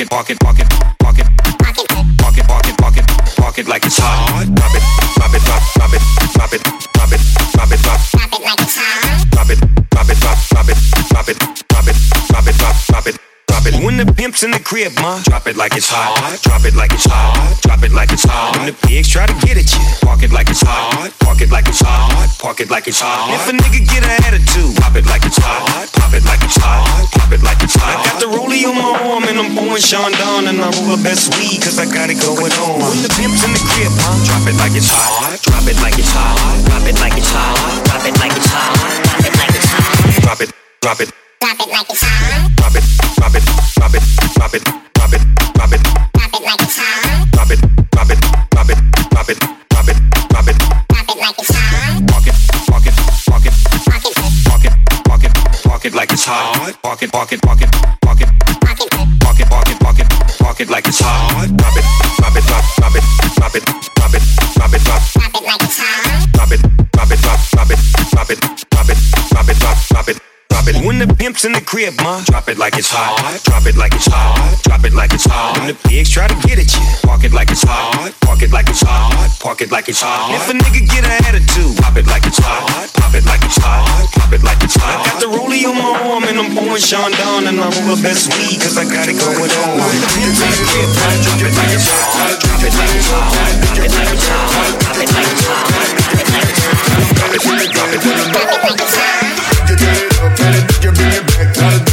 Pocket, 0.00 0.40
pocket, 0.40 0.40
pocket, 0.40 0.96
pocket, 0.98 1.26
pocket, 1.36 1.76
pocket, 1.76 2.16
pocket, 2.16 2.16
pocket, 2.16 2.46
pocket, 2.46 2.46
pocket, 2.46 2.48
walk 2.48 2.66
it, 2.66 2.80
walk 2.80 2.96
it, 2.96 3.38
walk 3.38 3.58
it 3.58 3.68
like 3.68 3.84
it's 3.84 3.98
hot. 3.98 4.59
Drop 13.60 13.76
it. 13.76 13.84
When 13.84 14.00
the 14.00 14.08
pimp's 14.08 14.40
in 14.40 14.56
the 14.56 14.58
crib, 14.58 14.96
ma, 15.04 15.20
drop 15.28 15.44
it 15.44 15.52
like 15.56 15.76
it's 15.76 15.92
hot. 15.92 16.16
Drop 16.40 16.64
it 16.64 16.72
like 16.72 16.96
it's 16.96 17.04
hot. 17.04 17.60
Drop 17.60 17.84
it 17.84 17.92
like 17.92 18.08
it's 18.08 18.24
hot. 18.24 18.56
When 18.56 18.64
the 18.64 18.72
pigs 18.72 19.12
try 19.12 19.28
to 19.28 19.36
get 19.44 19.60
at 19.60 19.68
you, 19.68 19.84
park 20.00 20.24
it 20.24 20.32
like 20.32 20.48
it's 20.48 20.64
hot. 20.64 21.12
Park 21.20 21.44
it 21.44 21.52
like 21.52 21.68
it's 21.68 21.84
hot. 21.84 22.08
Park 22.40 22.64
it 22.64 22.72
like 22.72 22.88
it's 22.88 23.04
hot. 23.04 23.28
If 23.36 23.52
a 23.52 23.52
nigga 23.52 23.84
get 23.84 24.00
an 24.00 24.16
attitude, 24.24 24.72
pop 24.80 24.96
it 24.96 25.04
like 25.12 25.28
it's 25.28 25.36
hot. 25.36 25.92
Pop 25.92 26.08
it 26.16 26.24
like 26.24 26.40
it's 26.40 26.56
hot. 26.56 26.88
Pop 27.12 27.28
it 27.36 27.44
like 27.44 27.60
it's 27.60 27.76
hot. 27.76 28.00
I 28.00 28.08
got 28.08 28.16
the 28.16 28.32
rollie 28.32 28.64
on 28.64 28.80
my 28.80 28.96
arm 28.96 29.28
and 29.28 29.36
I'm 29.36 29.52
pouring 29.52 29.84
Chandon 29.84 30.48
and 30.48 30.56
I 30.56 30.72
roll 30.80 30.96
the 30.96 31.02
best 31.04 31.28
weed 31.36 31.60
cause 31.60 31.76
I 31.76 31.84
got 31.84 32.08
it 32.08 32.16
going 32.16 32.56
on. 32.64 32.80
When 32.80 33.04
the 33.04 33.12
pimp's 33.12 33.44
in 33.44 33.52
the 33.52 33.60
crib, 33.76 33.92
ma, 33.92 34.08
drop 34.24 34.48
it 34.48 34.56
like 34.56 34.72
it's 34.72 34.88
hot. 34.88 35.36
Drop 35.44 35.68
it 35.68 35.76
like 35.84 36.00
it's 36.00 36.08
hot. 36.16 36.32
Drop 36.64 36.88
it 36.88 36.96
like 36.96 37.12
it's 37.12 37.28
hot. 37.28 37.60
Drop 37.92 38.08
it 38.08 38.16
like 38.24 38.32
it's 38.40 38.48
hot. 38.48 38.72
Drop 39.04 39.20
it 39.28 39.36
like 39.36 39.52
it's 39.52 39.68
hot. 39.68 40.24
Drop 40.24 40.40
it. 40.40 40.48
Drop 40.80 41.00
it. 41.04 41.19
Drop 41.50 41.66
it 41.66 41.72
like 41.72 41.90
it's 41.90 42.02
hot. 42.04 42.46
Drop 42.54 42.76
it. 42.76 42.84
Drop 43.18 43.34
it. 43.34 43.42
Drop 43.74 43.90
it. 43.90 44.02
Drop 44.38 44.54
it. 44.54 44.62
Drop 44.94 45.10
it. 45.10 45.22
Drop 45.50 45.72
it. 45.74 45.82
Drop 46.14 46.30
it 46.30 46.42
like 46.46 46.62
it's 46.62 46.78
hot. 46.78 47.26
Drop 47.32 47.50
it. 47.50 47.58
Drop 47.90 48.06
it. 48.06 48.20
Drop 48.54 48.70
it. 48.70 48.78
Drop 49.10 49.26
it. 49.26 49.38
Drop 49.66 49.88
it. 49.90 49.98
Drop 50.30 50.46
it. 50.46 50.56
Drop 50.86 51.10
it 51.10 51.18
like 51.18 51.38
it's 51.42 51.50
hot. 51.50 52.06
Walk 52.06 52.30
it. 52.30 52.38
Walk 52.70 52.86
it. 52.86 52.94
Walk 53.26 53.46
it. 53.46 53.54
Walk 53.82 54.06
it. 54.06 54.14
Walk 54.46 54.62
it. 54.62 54.74
Walk 55.10 55.24
it. 55.26 55.66
Walk 55.66 55.84
it 55.84 55.94
like 55.94 56.12
it's 56.12 56.24
hot. 56.24 56.78
Walk 56.84 57.02
it. 57.02 57.12
Walk 57.12 57.32
it. 57.32 57.44
Walk 57.44 57.62
it. 57.62 57.70
Walk 58.06 58.20
it. 58.22 58.30
Walk 58.62 58.78
it. 58.78 59.02
Walk 59.18 59.40
it. 59.42 59.50
Walk 59.50 59.66
it. 59.66 59.82
Walk 59.82 59.98
it. 59.98 60.06
Walk 60.40 60.60
it 60.60 60.70
like 60.70 60.86
it's 60.86 61.00
hot. 61.02 61.50
Drop 61.58 61.74
it. 61.74 61.84
Drop 62.14 62.36
it. 62.36 62.46
Drop. 62.46 62.62
Drop 62.78 62.94
it. 62.94 63.02
Drop 63.34 63.54
it. 63.58 63.64
Drop 63.98 64.14
it. 64.14 64.22
Drop 64.54 64.70
it. 64.70 64.84
Drop. 64.86 65.02
Drop 65.18 65.34
it 65.34 65.42
like 65.42 65.62
it's 65.66 65.82
hot. 65.82 66.30
Drop 66.30 66.52
it. 66.54 66.62
Drop 66.94 67.10
it. 67.10 67.18
Drop. 67.18 67.40
Drop 67.50 67.70
it. 67.70 67.78
Drop 68.14 68.30
it. 68.30 68.38
Drop 68.70 68.86
it. 68.86 68.96
Drop 69.34 69.48
it. 69.50 69.58
Drop. 69.58 70.08
It. 70.08 70.39
Drop 70.60 70.76
it. 70.76 70.84
When 70.84 71.00
the 71.00 71.08
pimp's 71.08 71.48
in 71.48 71.56
the 71.56 71.64
crib, 71.64 71.96
ma, 72.04 72.20
drop 72.28 72.44
it 72.52 72.58
like 72.60 72.76
it's 72.76 72.92
hot. 72.92 73.16
Drop 73.48 73.64
it 73.64 73.80
like 73.80 73.96
it's 73.96 74.04
hot. 74.04 74.36
Drop 74.60 74.84
it 74.84 74.92
like 74.92 75.16
it's 75.16 75.24
hot. 75.24 75.56
When 75.56 75.72
the 75.72 75.76
pigs 75.88 76.12
try 76.12 76.28
to 76.28 76.36
get 76.44 76.60
at 76.60 76.68
you, 76.68 76.84
park 77.00 77.24
it 77.24 77.32
like 77.32 77.48
it's 77.48 77.64
hot. 77.64 78.12
Park 78.20 78.44
it 78.44 78.52
like 78.52 78.68
it's 78.68 78.84
hot. 78.84 79.08
Park 79.40 79.64
it 79.64 79.72
like 79.72 79.88
it's 79.88 80.04
hot. 80.04 80.28
If 80.36 80.52
a 80.52 80.54
nigga 80.60 80.84
get 80.84 81.08
an 81.08 81.16
attitude, 81.24 81.80
pop 81.80 81.96
it 81.96 82.04
like 82.12 82.28
it's 82.28 82.36
hot. 82.36 82.92
Pop 82.92 83.14
it 83.16 83.24
like 83.24 83.40
it's 83.40 83.56
hot. 83.56 83.88
Pop 84.12 84.32
it 84.36 84.44
like 84.44 84.60
it's 84.60 84.76
hot. 84.76 85.00
I 85.00 85.08
got 85.08 85.16
the 85.24 85.32
rollie 85.32 85.64
on 85.64 85.80
my 85.80 85.96
arm 85.96 86.28
and 86.28 86.36
I'm 86.36 86.52
pouring 86.52 86.84
Chandon 86.84 87.48
and 87.48 87.56
I 87.56 87.64
roll 87.80 87.96
the 87.96 88.00
best 88.04 88.28
weed 88.36 88.60
cause 88.60 88.76
I 88.76 88.84
got 88.84 89.08
it 89.08 89.16
going 89.16 89.48
on. 89.64 89.80
When 89.80 89.96
the 89.96 90.12
pimp's 90.12 90.44
in 90.44 90.52
the 90.52 90.60
crib, 90.60 90.92
drop 90.92 91.40
it 91.40 91.56
like 91.56 91.72
it's 91.72 91.88
hot. 91.88 92.36
Drop 92.36 92.60
it 92.60 92.74
like 92.76 92.92
it's 92.92 93.08
hot. 93.08 93.32
Drop 93.64 93.80
it 93.80 93.92
like 93.96 94.12
it's 94.12 94.28
hot. 94.28 94.76
Drop 94.76 95.00
it 95.00 95.08
like 95.08 95.24
it's 95.24 95.40
hot. 95.48 95.72
Drop 95.88 96.20
it 96.20 96.28
like 96.28 96.52
it's 96.52 96.60
hot. 96.60 97.00
Drop 97.16 97.32
it, 97.32 97.48
drop 97.48 97.64
it, 97.64 97.72
drop 97.72 97.96
it. 97.96 98.00
Drop 98.04 98.60
it 98.60 98.76
like 98.76 98.84
it's 98.84 98.96
hot. 99.00 100.09
Tell 100.20 100.54
it, 100.54 100.84
you 100.84 100.92
bring 100.92 101.16
a 101.16 101.52
back. 101.54 101.89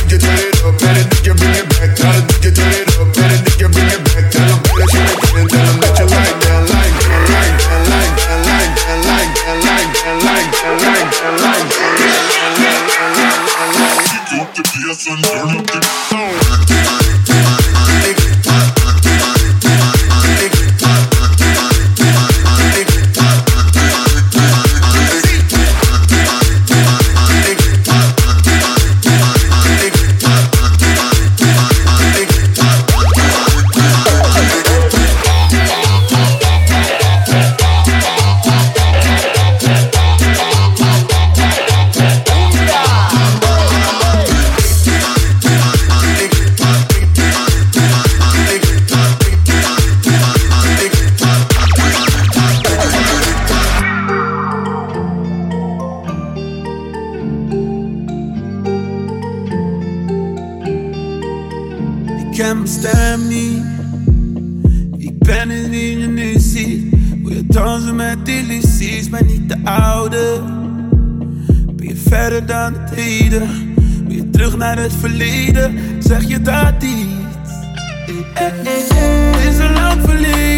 Is 78.40 79.60
love 79.60 80.06
for 80.06 80.14
leave. 80.14 80.57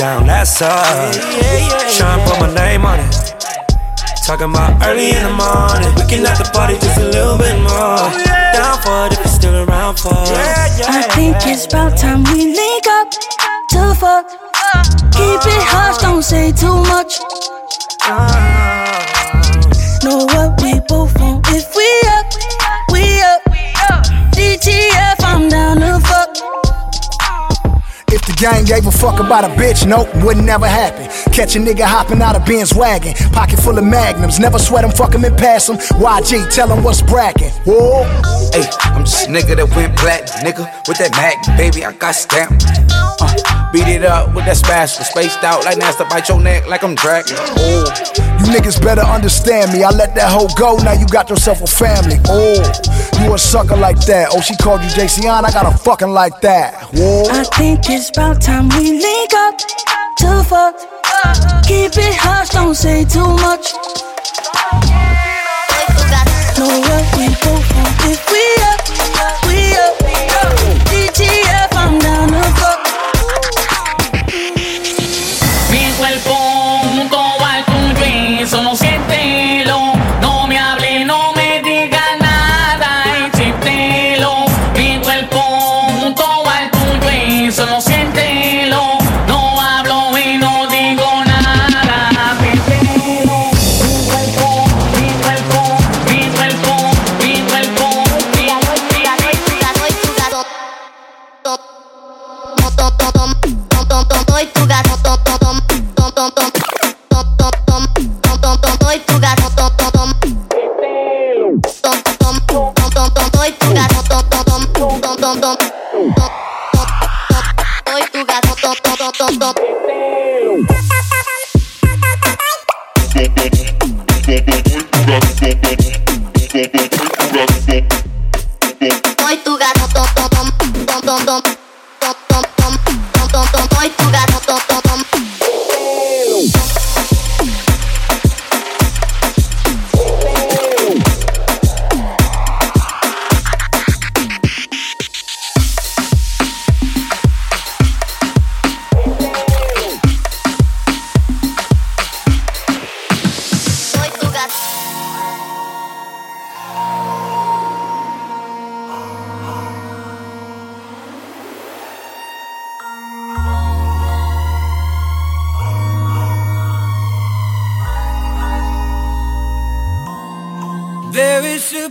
Down, 0.00 0.26
that's 0.26 0.62
up. 0.62 1.12
Tryna 1.92 2.24
put 2.24 2.40
my 2.40 2.54
name 2.54 2.86
on 2.86 3.00
it. 3.00 3.12
Talking 4.24 4.48
about 4.48 4.82
early 4.86 5.10
in 5.10 5.22
the 5.22 5.34
morning. 5.36 5.92
We 5.94 6.08
can 6.08 6.24
at 6.24 6.38
the 6.38 6.48
party 6.54 6.74
just 6.80 6.98
a 6.98 7.04
little 7.04 7.36
bit 7.36 7.56
more. 7.60 8.08
Down 8.56 8.80
for 8.80 9.06
it 9.06 9.12
if 9.12 9.18
you're 9.18 9.28
still 9.28 9.68
around 9.68 9.98
for 9.98 10.16
it. 10.16 10.88
I 10.88 11.02
think 11.14 11.36
it's 11.44 11.66
about 11.66 11.98
time 11.98 12.24
we 12.32 12.54
link 12.56 12.86
up 12.88 13.10
to 13.72 13.94
fuck. 14.00 14.26
Keep 15.12 15.42
it 15.44 15.64
hush, 15.68 15.98
don't 15.98 16.22
say 16.22 16.50
too 16.52 16.82
much. 16.88 17.20
Gang 28.40 28.64
gave 28.64 28.86
a 28.86 28.90
fuck 28.90 29.20
about 29.20 29.44
a 29.44 29.48
bitch, 29.48 29.86
nope, 29.86 30.08
wouldn't 30.24 30.46
never 30.46 30.66
happen. 30.66 31.04
Catch 31.30 31.56
a 31.56 31.58
nigga 31.58 31.82
hopping 31.82 32.22
out 32.22 32.36
of 32.36 32.46
Benz 32.46 32.72
wagon, 32.72 33.12
pocket 33.32 33.60
full 33.60 33.76
of 33.76 33.84
magnums, 33.84 34.38
never 34.38 34.58
sweat 34.58 34.82
him, 34.82 34.90
fuck 34.92 35.14
him 35.14 35.24
and 35.24 35.36
pass 35.36 35.68
him. 35.68 35.76
YG, 35.76 36.50
tell 36.54 36.72
him 36.72 36.82
what's 36.82 37.02
bragging. 37.02 37.50
Whoa. 37.66 38.04
Hey, 38.54 38.64
I'm 38.80 39.04
just 39.04 39.28
a 39.28 39.30
nigga 39.30 39.56
that 39.56 39.68
went 39.76 39.94
black, 40.00 40.24
nigga, 40.40 40.64
with 40.88 40.96
that 40.98 41.10
mag, 41.12 41.36
baby, 41.58 41.84
I 41.84 41.92
got 41.92 42.14
stamped. 42.14 42.64
Uh, 43.20 43.72
beat 43.72 43.86
it 43.88 44.04
up 44.04 44.34
with 44.34 44.46
that 44.46 44.56
spatula, 44.56 45.04
spaced 45.04 45.44
out 45.44 45.62
like 45.66 45.76
nasty, 45.76 46.04
bite 46.04 46.26
your 46.30 46.40
neck 46.40 46.66
like 46.66 46.82
I'm 46.82 46.94
dragging. 46.94 47.36
Oh, 47.38 47.84
You 48.40 48.46
niggas 48.58 48.80
better 48.82 49.02
understand 49.02 49.70
me. 49.74 49.84
I 49.84 49.90
let 49.90 50.14
that 50.14 50.32
hoe 50.32 50.48
go, 50.56 50.78
now 50.82 50.94
you 50.94 51.06
got 51.08 51.28
yourself 51.28 51.60
a 51.60 51.66
family. 51.66 52.16
Oh, 52.26 52.56
you 53.22 53.34
a 53.34 53.38
sucker 53.38 53.76
like 53.76 54.00
that. 54.06 54.28
Oh, 54.32 54.40
she 54.40 54.56
called 54.56 54.80
you 54.80 54.88
JCon, 54.88 55.44
I 55.44 55.52
got 55.52 55.66
a 55.72 55.76
fucking 55.76 56.08
like 56.08 56.40
that. 56.40 56.88
Whoa. 56.94 57.24
I 57.30 57.44
think 57.44 57.80
it's 57.90 58.10
about 58.30 58.42
time 58.42 58.68
we 58.68 59.00
link 59.00 59.34
up 59.34 59.58
to 60.16 60.44
fuck. 60.44 60.76
Keep 61.64 61.92
it 61.96 62.16
hush, 62.16 62.50
don't 62.50 62.74
say 62.74 63.04
too 63.04 63.26
much. 63.26 64.99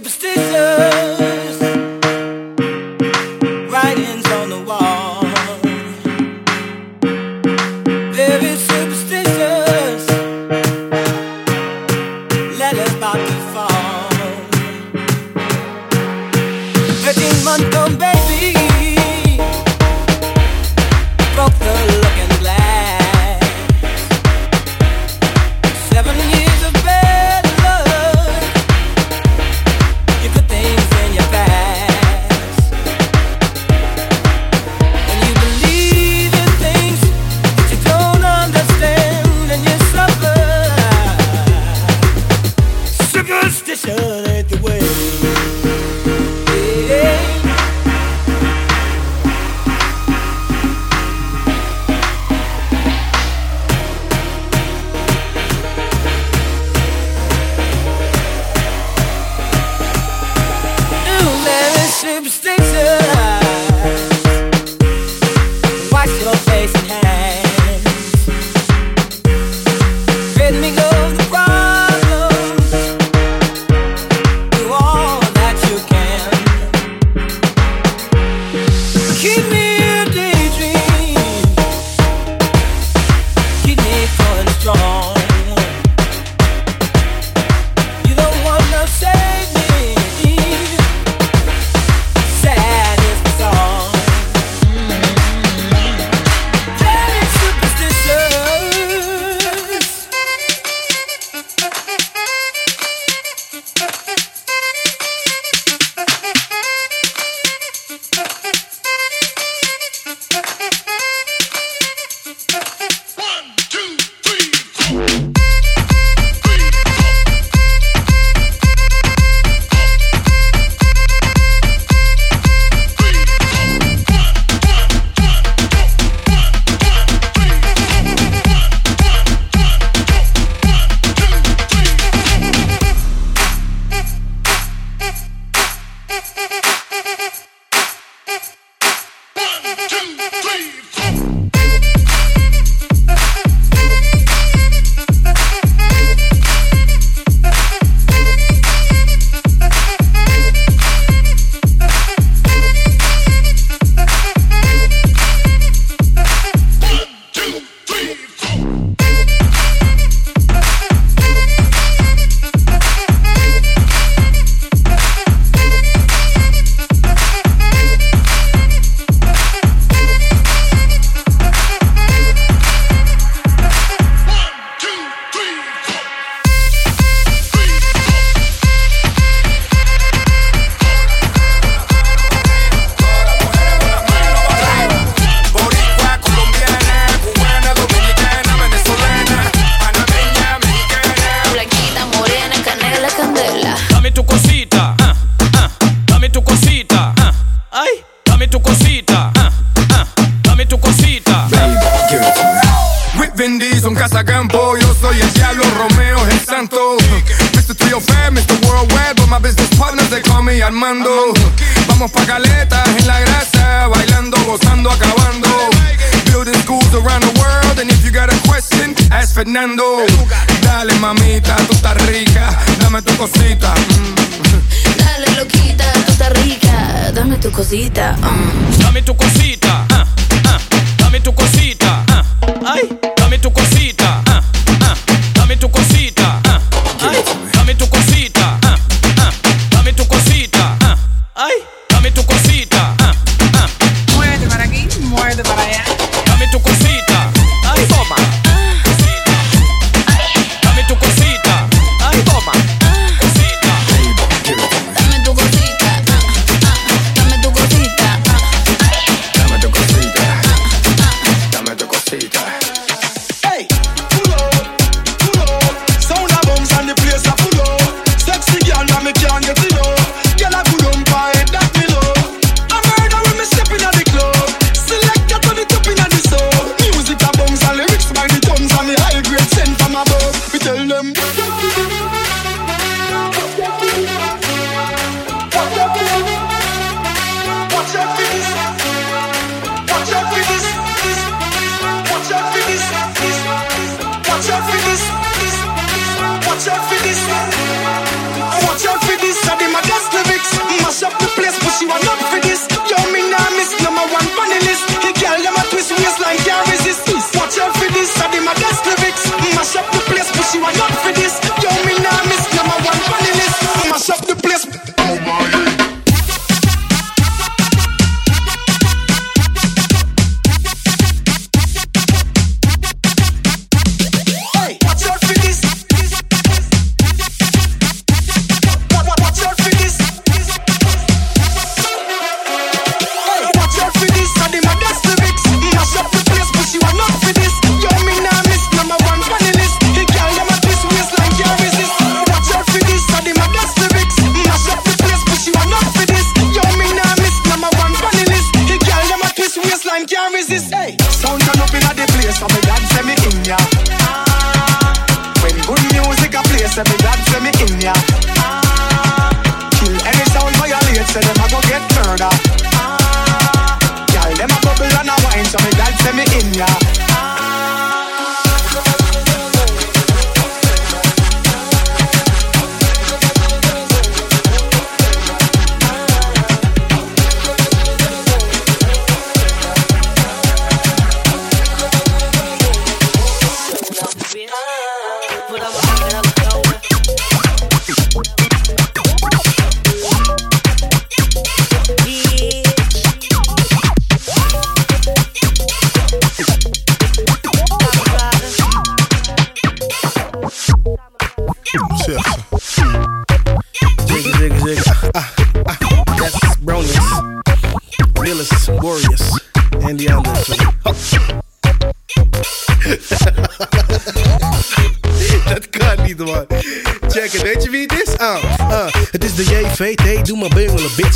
superstition. 0.03 0.48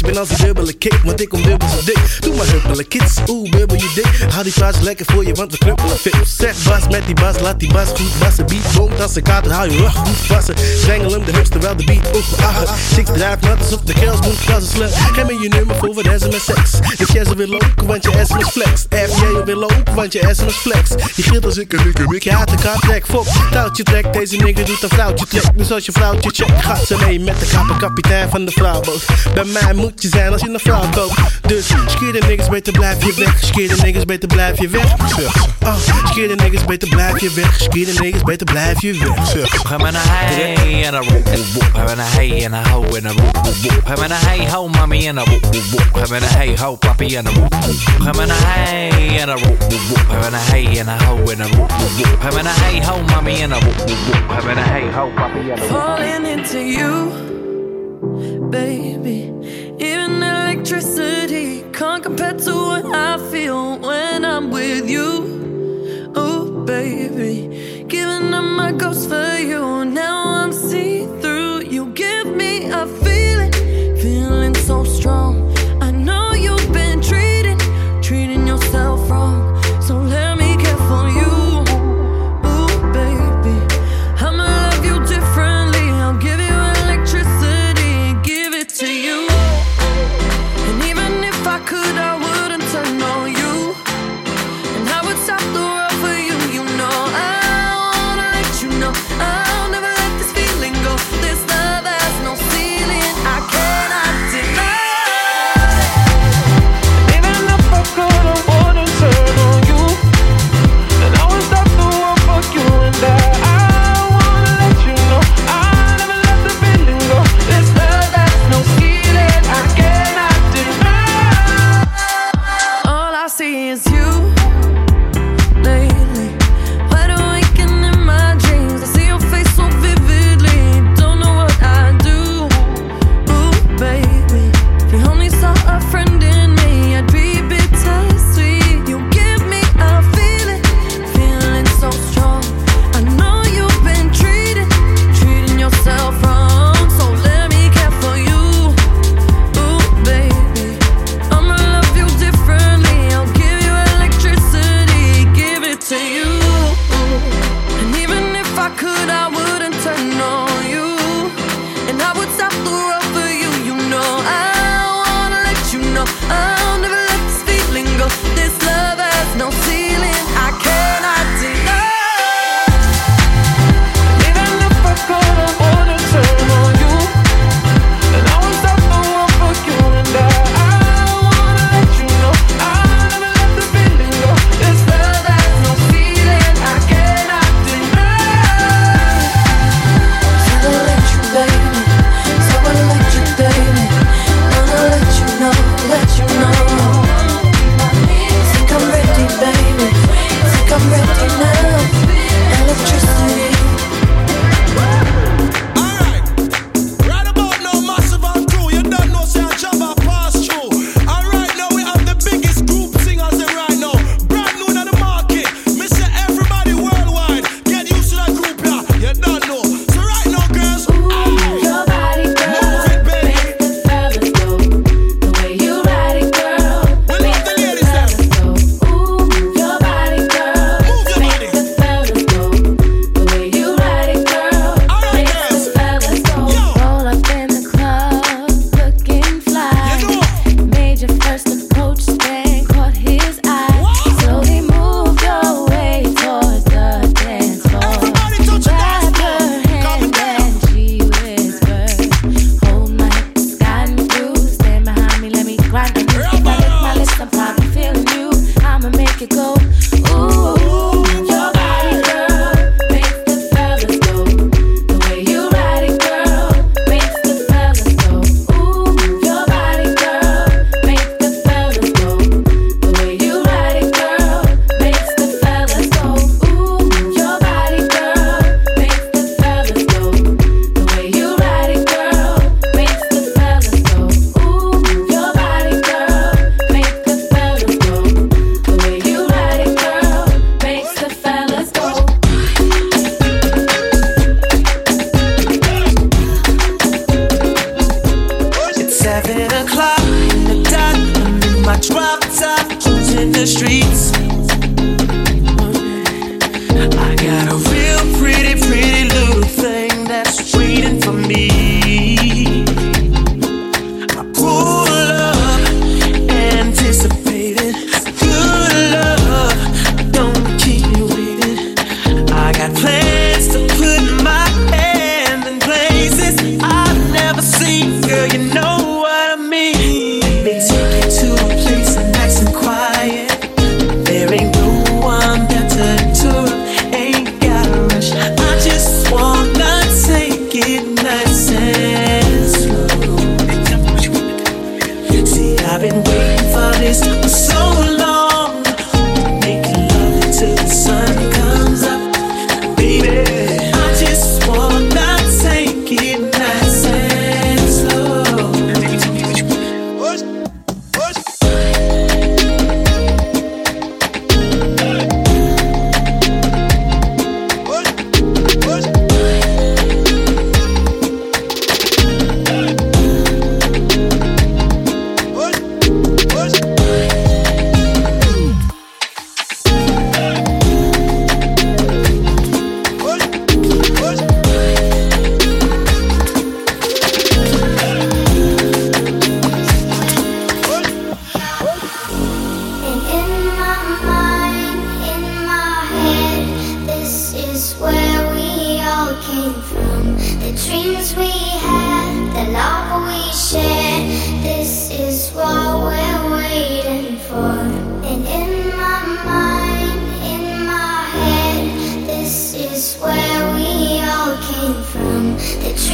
Ben 0.04 0.18
als 0.18 0.28
die 0.28 0.38
dubbele 0.38 0.74
kick, 0.74 1.00
want 1.04 1.22
ik 1.22 1.30
kom 1.30 1.42
dubbel 1.42 1.70
zo 1.70 1.84
dik. 1.86 2.18
Doe 2.20 2.36
maar 2.36 2.46
huppelen, 2.46 2.88
kids. 2.88 3.14
Oeh, 3.28 3.50
bubbel 3.50 3.78
je 3.78 3.92
dik. 3.96 4.32
Hou 4.32 4.44
die 4.44 4.54
plaats 4.54 4.80
lekker 4.80 5.06
voor 5.12 5.26
je, 5.26 5.34
want 5.34 5.52
we 5.52 5.58
knuppelen 5.58 5.98
fit. 5.98 6.16
Zeg 6.38 6.64
bas 6.64 6.88
met 6.90 7.06
die 7.06 7.16
bas, 7.16 7.40
laat 7.40 7.60
die 7.60 7.74
bas 7.74 7.88
goed 7.88 8.20
bassen. 8.20 8.46
Beat 8.46 8.76
boomt 8.76 9.02
als 9.02 9.16
een 9.16 9.24
kater, 9.24 9.52
hou 9.52 9.72
je 9.72 9.78
rug 9.78 9.96
goed 9.96 10.16
vassen. 10.16 10.56
Strengel 10.78 11.12
hem 11.12 11.26
de 11.26 11.32
hups 11.32 11.50
terwijl 11.50 11.76
de 11.76 11.84
beat 11.84 12.16
ook 12.16 12.24
verachter. 12.24 12.76
Chicks 12.94 13.10
drijft 13.14 13.42
nat 13.42 13.60
alsof 13.60 13.82
de 13.82 13.94
girls 13.94 14.22
moet 14.22 14.40
klassen 14.46 14.72
slut. 14.72 14.94
Geef 14.94 15.26
me 15.26 15.42
je 15.42 15.50
nummer 15.50 15.76
voor 15.76 15.94
wat 15.94 16.06
sms 16.20 16.46
seks. 16.46 16.72
Ik 16.98 17.12
jij 17.12 17.26
weer 17.36 17.48
lopen, 17.48 17.86
want 17.86 18.04
je 18.04 18.24
sms 18.26 18.50
flex. 18.50 18.82
F 18.82 19.20
jij 19.20 19.44
weer 19.46 19.56
lopen, 19.56 19.94
want 19.96 20.14
je 20.14 20.30
sms 20.32 20.56
flex. 20.56 20.90
Je 21.16 21.24
gilt 21.24 21.46
als 21.46 21.58
ik 21.58 21.74
een 21.74 21.84
nikke 21.84 22.08
mik. 22.08 22.24
Je 22.24 22.32
haat 22.32 22.50
de 22.50 22.56
kaart 22.56 22.82
trek, 22.82 23.06
fok. 23.06 23.26
Touwtje 23.52 23.84
trek, 23.84 24.14
deze 24.14 24.36
nigger 24.36 24.66
doet 24.66 24.84
een 24.84 24.90
vrouwtje 24.90 25.26
trek. 25.26 25.58
Dus 25.58 25.72
als 25.72 25.86
je 25.86 25.92
vrouwtje 25.92 26.30
check, 26.30 26.62
gaat 26.62 26.86
ze 26.88 26.96
mee 27.06 27.20
met 27.20 27.40
de 27.40 27.46
kapper 27.46 27.76
kapitein 27.76 28.30
van 28.30 28.46
de 28.46 28.52
vrouwboot. 28.52 29.06
Bij 29.34 29.46
mij 29.46 29.74
moet 29.74 29.93
je 29.96 30.08
zijn 30.08 30.32
als 30.32 30.42
je 30.42 30.50
een 30.50 30.60
vrouw 30.60 30.90
koopt. 30.92 31.14
Dus 31.48 31.68
skeer 31.88 32.12
de 32.14 32.24
niggas 32.28 32.50
beter 32.50 32.74
blijf 32.74 33.06
je 33.06 33.14
weg. 33.18 33.44
Skeer 33.44 33.68
de 33.68 33.76
niggas 33.82 34.06
beter 34.06 34.28
blijf 34.28 34.60
je 34.60 34.68
weg. 34.68 34.94
Oh, 35.64 35.76
skeer 36.06 36.28
de 36.28 36.36
niggas 36.36 36.66
beter 36.66 36.90
blijf 36.90 37.20
je 37.20 37.32
weg. 37.34 37.62
Skeer 37.62 37.86
de 37.86 37.94
niggas 38.00 38.22
beter 38.24 38.46
blijf 38.46 38.82
je 38.82 38.94
weg. 38.98 39.34
I'm 39.72 39.86
in 39.86 39.96
a 39.96 40.00
hey 40.00 40.86
and 40.88 40.96
a 40.96 41.00
whoop 41.00 41.26
whoop 41.26 41.46
whoop. 41.54 41.76
I'm 41.76 41.90
in 41.90 42.00
a 42.00 42.04
hey 42.04 42.46
and 42.46 42.54
a 42.54 42.70
ho 42.70 42.84
and 42.84 43.06
a 43.06 43.14
whoop 43.14 43.36
whoop 43.44 43.56
whoop. 43.64 43.90
I'm 43.90 44.04
in 44.04 44.12
a 44.12 44.16
hey 44.16 44.46
ho 44.50 44.68
mommy 44.68 45.08
and 45.08 45.20
a 45.20 45.24
whoop 45.24 45.46
whoop 45.46 45.66
whoop. 45.72 45.96
I'm 45.96 46.14
in 46.16 46.24
a 46.24 46.28
hey 46.28 46.56
ho 46.56 46.78
papi 46.78 47.18
and 47.18 47.28
a 47.28 47.32
whoop 47.32 47.54
whoop. 47.54 48.08
I'm 48.08 48.20
in 48.20 48.30
a 48.30 48.34
hey 48.34 49.20
and 49.22 49.32
a 49.32 49.36
whoop 49.36 49.60
whoop 49.60 49.84
whoop. 49.90 50.10
I'm 50.10 50.24
in 50.24 50.34
a 50.34 50.38
hey 50.38 50.80
and 50.80 50.90
a 50.90 50.98
ho 51.04 51.16
and 51.32 51.42
a 51.42 51.48
whoop 51.56 51.72
whoop 51.72 51.94
whoop. 51.98 52.26
I'm 52.26 52.38
in 52.40 52.46
a 52.46 52.54
hey 52.64 52.80
ho 52.82 53.02
mommy 53.04 53.42
and 53.42 53.54
a 53.54 53.60
whoop 53.60 53.78
whoop 53.88 54.00
whoop. 54.08 54.30
I'm 54.30 54.50
in 54.50 54.58
a 54.58 54.64
hey 54.64 54.92
ho 54.92 55.12
papi 55.16 55.52
and 55.52 55.60
a 55.60 55.64
whoop 55.64 55.70
whoop. 55.70 55.70
Falling 55.70 56.26
into 56.26 56.60
you, 56.60 57.12
baby. 58.54 59.34
Even 59.80 60.22
electricity 60.22 61.64
can't 61.74 62.04
compare 62.04 62.34
to 62.34 62.54
what 62.54 62.86
I 62.86 63.18
feel 63.32 63.80
when 63.80 64.24
I'm 64.24 64.52
with 64.52 64.88
you. 64.88 66.12
Oh, 66.16 66.64
baby. 66.64 67.86
Giving 67.88 68.32
up 68.32 68.46
my 68.62 68.72
ghost 68.72 69.10
for 69.10 69.38
you. 69.40 69.86
Now 69.86 70.23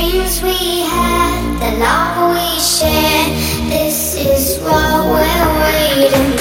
dreams 0.09 0.41
we 0.41 0.81
had, 0.81 1.59
the 1.59 1.77
love 1.79 2.33
we 2.33 2.59
shared. 2.59 3.31
This 3.69 4.15
is 4.15 4.59
what 4.61 5.05
we're 5.05 5.59
waiting 5.61 6.38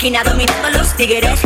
esquina 0.00 0.24
dominando 0.24 0.70
los 0.70 0.96
tigres. 0.96 1.40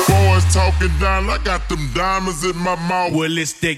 Boys 0.10 0.46
talking 0.52 0.96
down, 1.00 1.30
I 1.30 1.38
got 1.44 1.70
them 1.70 1.92
diamonds 1.94 2.44
in 2.44 2.58
my 2.58 2.76
mouth. 2.90 3.14
Well, 3.14 3.38
it's 3.38 3.54
the 3.54 3.78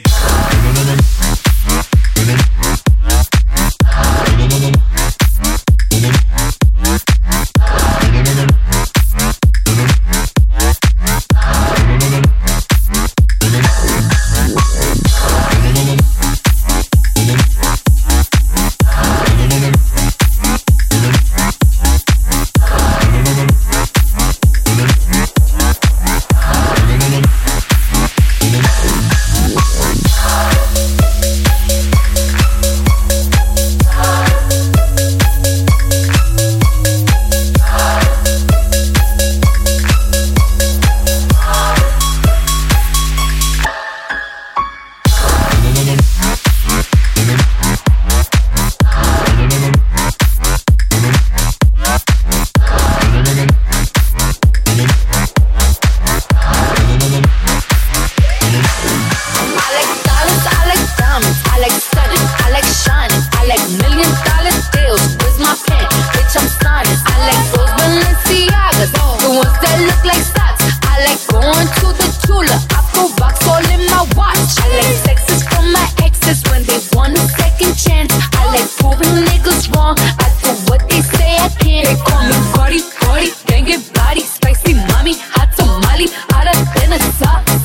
chance. 77.84 78.11
I 78.36 78.43
like 78.51 78.69
proving 78.80 79.23
niggas 79.23 79.71
wrong. 79.71 79.95
I 80.19 80.27
do 80.43 80.51
what 80.67 80.84
they 80.89 81.01
say 81.01 81.39
I 81.39 81.47
can. 81.59 81.84
They 81.88 81.95
call 81.95 82.23
me 82.27 82.36
Cardi, 82.51 82.80
Cardi, 82.99 83.30
banging 83.47 83.84
body, 83.95 84.21
spicy 84.21 84.73
mommy, 84.91 85.15
hot 85.15 85.49
tamale, 85.55 86.11
hotter 86.32 86.55
than 86.75 86.91
a 86.93 86.99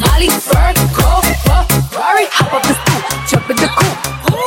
Molly 0.02 0.30
Bird, 0.50 0.76
go, 0.94 1.10
Ferrari, 1.90 2.26
hop 2.30 2.54
up 2.54 2.62
the 2.62 2.74
stoop, 2.74 3.02
jump 3.26 3.50
in 3.50 3.56
the 3.58 3.70
coop, 3.74 3.96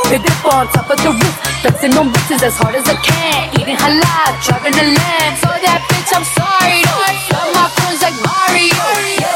They 0.09 0.19
dip 0.19 0.45
on 0.47 0.67
top 0.71 0.89
of 0.89 0.97
the 1.03 1.11
roof, 1.11 1.35
flexing 1.61 1.97
on 1.99 2.07
bitches 2.13 2.43
as 2.43 2.55
hard 2.57 2.75
as 2.75 2.87
I 2.87 2.95
can, 3.03 3.51
eating 3.59 3.75
halal, 3.75 4.31
driving 4.45 4.75
the 4.75 4.87
lamb. 4.95 5.33
So 5.43 5.51
that 5.51 5.83
bitch, 5.91 6.11
I'm 6.15 6.25
sorry. 6.37 6.81
Love 7.33 7.51
my 7.55 7.67
friends 7.75 8.01
like 8.05 8.17
Mario. 8.23 8.87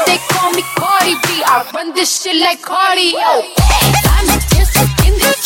They 0.08 0.18
call 0.32 0.52
me 0.52 0.64
Cardi 0.76 1.14
B. 1.28 1.44
I 1.44 1.68
run 1.74 1.92
this 1.94 2.22
shit 2.22 2.36
like 2.40 2.60
cardio. 2.62 3.44
I'm 4.08 4.26
just 4.48 4.76
in 5.06 5.14
the. 5.18 5.41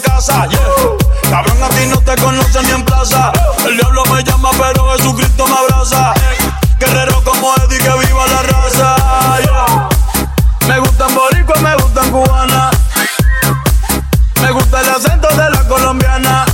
Casa, 0.00 0.46
yeah. 0.46 0.60
Cabrón, 1.30 1.62
a 1.62 1.68
ti 1.68 1.86
no 1.86 2.00
te 2.00 2.16
conocen 2.16 2.64
ni 2.64 2.70
en 2.70 2.84
plaza. 2.84 3.32
El 3.66 3.76
diablo 3.76 4.02
me 4.06 4.22
llama, 4.22 4.50
pero 4.58 4.90
Jesucristo 4.96 5.46
me 5.46 5.56
abraza. 5.56 6.14
Guerrero 6.78 7.22
como 7.24 7.54
Eddie, 7.56 7.78
que 7.78 8.06
viva 8.06 8.26
la 8.26 8.42
raza. 8.42 8.96
Me 10.66 10.78
gustan 10.80 11.14
boricua, 11.14 11.56
me 11.60 11.74
gustan 11.76 12.10
cubana. 12.10 12.70
Me 14.42 14.50
gusta 14.52 14.80
el 14.80 14.88
acento 14.90 15.28
de 15.28 15.50
la 15.50 15.64
colombiana. 15.68 16.44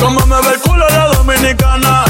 Como 0.00 0.24
me 0.26 0.40
ve 0.42 0.54
el 0.54 0.60
culo 0.60 0.88
la 0.88 1.06
dominicana. 1.08 2.04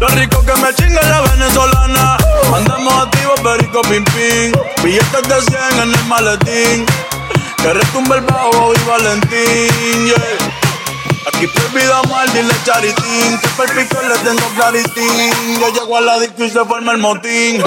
Lo 0.00 0.08
rico 0.08 0.42
que 0.44 0.54
me 0.56 0.74
chinga 0.74 1.02
la 1.02 1.20
venezolana. 1.22 2.16
Andamos 2.54 2.94
activos, 3.04 3.40
perico 3.40 3.82
pim 3.82 4.04
pim. 4.04 4.52
Billetes 4.82 5.28
de 5.28 5.42
100 5.42 5.82
en 5.82 5.94
el 5.94 6.04
maletín. 6.06 6.86
Retumbe 8.00 8.16
el 8.16 8.24
bajo 8.24 8.72
y 8.74 8.88
Valentín, 8.88 10.06
yeah. 10.06 10.16
Aquí 11.26 11.46
prohibido 11.48 12.02
mal, 12.04 12.32
dile 12.32 12.54
charitín. 12.64 13.38
Que 13.38 13.48
per 13.48 13.76
pico 13.76 14.00
le 14.00 14.16
tengo 14.20 14.48
claritín. 14.54 15.60
Yo 15.60 15.68
llego 15.68 15.96
a 15.98 16.00
la 16.00 16.18
disco 16.18 16.44
y 16.44 16.50
se 16.50 16.64
forma 16.64 16.92
el 16.92 16.98
motín. 16.98 17.62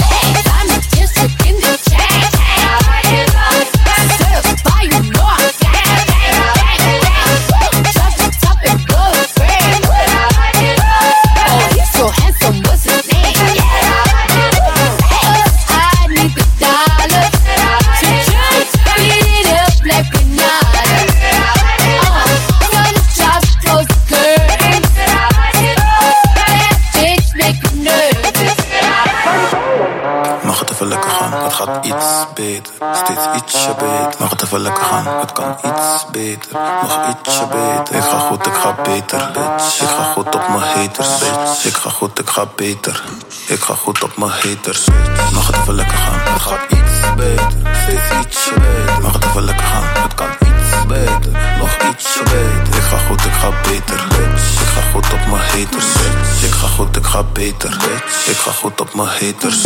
Iets 31.95 32.33
beter. 32.33 32.73
Steeds 32.93 33.25
ietsje 33.35 33.73
beter. 33.73 34.15
Mag 34.19 34.29
het 34.29 34.43
even 34.43 34.59
lekker 34.59 34.83
gaan, 34.83 35.07
het 35.19 35.31
kan 35.31 35.55
iets 35.65 36.05
beter. 36.11 36.51
Nog 36.81 36.99
ietsje 37.09 37.47
beter. 37.47 37.95
Ik 37.95 38.03
ga 38.03 38.19
goed, 38.19 38.45
ik 38.45 38.53
ga 38.53 38.75
beter. 38.83 39.31
Bitch. 39.33 39.81
Ik 39.81 39.87
ga 39.87 40.03
goed 40.03 40.35
op 40.35 40.47
mijn 40.47 40.61
haters. 40.61 41.17
Bitch. 41.17 41.65
Ik 41.65 41.75
ga 41.75 41.89
goed, 41.89 42.19
ik 42.19 42.29
ga 42.29 42.45
beter. 42.55 43.03
Ik 43.47 43.59
ga 43.59 43.73
goed 43.73 44.03
op 44.03 44.17
mijn 44.17 44.31
haters. 44.31 44.87
Mag 45.33 45.47
het 45.47 45.55
even 45.55 45.73
lekker 45.75 45.97
gaan, 45.97 46.19
het 46.33 46.41
gaat 46.41 46.71
iets 46.71 47.13
beter. 47.15 47.51
Steeds 47.83 48.25
ietsje 48.27 48.53
beter. 48.53 49.01
Mag 49.01 49.13
het 49.13 49.25
even 49.25 49.43
lekker 49.43 49.65
gaan, 49.65 49.83
het 50.03 50.13
kan 50.13 50.27
iets 50.39 50.52
beter. 50.87 51.31
Nog 51.59 51.77
beter. 51.77 52.75
Ik 52.77 52.83
ga 52.89 52.97
goed, 53.07 53.25
ik 53.25 53.33
ga 53.33 53.49
beter. 53.61 54.07
Bitch. 54.07 54.61
Ik 54.61 54.67
ga 54.75 54.81
goed 54.91 55.13
op 55.13 55.27
mijn 55.29 55.41
haters. 55.41 55.85
Bitch. 55.93 56.43
Ik 56.43 56.51
ga 56.51 56.67
goed, 56.67 56.97
ik 56.97 57.05
ga 57.05 57.23
beter. 57.33 57.69
Bitch. 57.69 58.27
Ik 58.27 58.37
ga 58.37 58.51
goed 58.51 58.81
op 58.81 58.93
mijn 58.95 59.07
haters. 59.07 59.61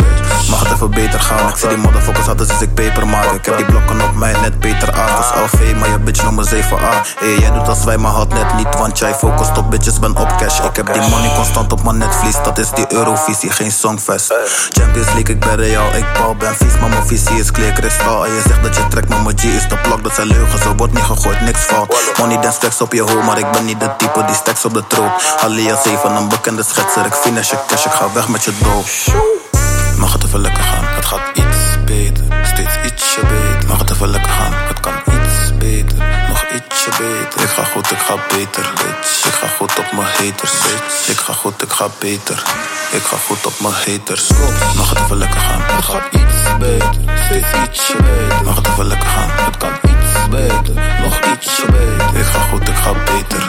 Mag 0.50 0.60
het 0.62 0.72
even 0.72 0.90
beter 0.90 1.20
gaan? 1.20 1.48
Ik 1.48 1.56
zie 1.56 1.68
die 1.68 1.76
motherfuckers 1.76 2.28
altijd 2.28 2.50
als 2.50 2.60
ik 2.60 2.74
peper 2.74 3.06
maak. 3.06 3.32
Ik 3.32 3.44
heb 3.44 3.56
die 3.56 3.66
blokken 3.66 4.00
op 4.00 4.14
mij 4.14 4.32
net 4.40 4.60
beter 4.60 4.92
aan. 4.92 5.16
als 5.16 5.26
LV, 5.26 5.74
maar 5.78 5.88
je 5.88 5.98
bitch 5.98 6.22
noem 6.24 6.34
me 6.34 6.44
7A. 6.44 7.18
Hey, 7.18 7.38
jij 7.38 7.50
doet 7.50 7.68
als 7.68 7.84
wij, 7.84 7.96
maar 7.98 8.12
had 8.12 8.28
net 8.28 8.54
niet, 8.56 8.74
want 8.78 8.98
jij 8.98 9.14
focust 9.14 9.58
op 9.58 9.70
bitches, 9.70 9.98
ben 9.98 10.16
op 10.16 10.36
cash. 10.38 10.58
Ik 10.60 10.76
heb 10.76 10.92
die 10.92 11.08
money 11.08 11.34
constant 11.34 11.72
op 11.72 11.82
mijn 11.82 11.98
netvlies, 11.98 12.36
dat 12.44 12.58
is 12.58 12.70
die 12.70 12.92
Eurovisie, 12.92 13.50
geen 13.50 13.72
songfest. 13.72 14.34
Champions 14.68 15.06
League, 15.06 15.34
ik 15.34 15.40
ben 15.40 15.56
real, 15.56 15.94
ik 15.94 16.06
bal, 16.18 16.34
ben 16.36 16.56
vies, 16.56 16.78
maar 16.80 16.88
mijn 16.88 17.06
visie 17.06 17.38
is 17.38 17.50
clear 17.50 17.72
kristal. 17.72 18.26
En 18.26 18.32
je 18.32 18.42
zegt 18.48 18.62
dat 18.62 18.76
je 18.76 18.88
trekt, 18.88 19.08
maar 19.08 19.22
mijn 19.22 19.38
G 19.38 19.44
is 19.44 19.68
de 19.68 19.76
plak, 19.76 20.02
dat 20.02 20.14
zijn 20.14 20.26
leugen, 20.26 20.58
zo 20.58 20.74
wordt 20.74 20.92
niet 20.92 21.02
gegooid, 21.08 21.40
niks 21.40 21.60
fout. 21.60 21.94
Money 22.18 22.40
dan 22.40 22.52
stacks 22.52 22.80
op 22.80 22.92
je 22.92 23.00
hoe, 23.00 23.22
maar 23.22 23.38
ik 23.38 23.50
ben 23.50 23.64
niet 23.64 23.80
de 23.80 23.90
type 23.96 24.24
die 24.24 24.34
stacks 24.34 24.64
op 24.64 24.74
de 24.74 24.86
troep. 24.86 25.12
Alias 25.40 25.82
7, 25.82 26.16
een 26.16 26.28
bekende 26.28 26.62
schetser, 26.62 27.06
ik 27.06 27.14
finish 27.14 27.50
je 27.50 27.56
cash, 27.66 27.84
ik 27.84 27.92
ga 27.92 28.12
weg 28.12 28.28
met 28.28 28.44
je 28.44 28.52
dood. 28.62 28.86
Mag 29.98 30.12
het 30.12 30.24
even 30.24 30.40
lekker 30.40 30.62
gaan, 30.62 30.84
het 30.84 31.04
gaat 31.04 31.26
iets 31.34 31.84
beter. 31.84 32.24
Steeds 32.42 32.74
ietsje 32.84 33.20
beter. 33.20 33.68
Mag 33.68 33.78
het 33.78 33.90
even 33.90 34.08
lekker 34.08 34.30
gaan, 34.30 34.52
het 34.52 34.80
kan 34.80 34.92
iets 35.06 35.56
beter. 35.58 35.96
Nog 36.28 36.42
ietsje 36.54 36.90
beter. 36.90 37.40
Ik 37.42 37.48
ga 37.48 37.64
goed, 37.64 37.90
ik 37.90 37.98
ga 37.98 38.14
beter. 38.28 38.72
Bitch. 38.74 39.26
Ik 39.26 39.32
ga 39.32 39.46
goed 39.56 39.78
op 39.78 39.92
mijn 39.92 40.06
haters. 40.06 40.52
Bitch. 40.52 41.08
Ik 41.08 41.18
ga 41.18 41.32
goed, 41.32 41.62
ik 41.62 41.72
ga 41.72 41.86
beter. 41.98 42.42
Ik 42.90 43.02
ga 43.02 43.16
goed 43.26 43.46
op 43.46 43.60
mijn 43.60 43.74
haters. 43.74 44.28
Mag 44.76 44.88
het 44.88 44.98
even 44.98 45.16
lekker 45.16 45.40
gaan, 45.40 45.60
het 45.62 45.84
gaat 45.84 46.06
iets 46.10 46.58
beter. 46.58 46.94
Steeds 47.24 47.46
ietsje 47.64 47.96
beter. 47.96 48.44
Mag 48.44 48.56
het 48.56 48.66
even 48.66 48.86
lekker 48.86 49.08
gaan, 49.08 49.30
het 49.30 49.56
kan 49.56 49.77
iets 50.28 50.36
beter. 50.36 50.74
Nog 51.02 51.20
beter. 51.20 52.18
Ik 52.18 52.24
ga 52.24 52.38
goed, 52.38 52.68
ik 52.68 52.74
ga 52.74 52.92
beter. 52.92 53.48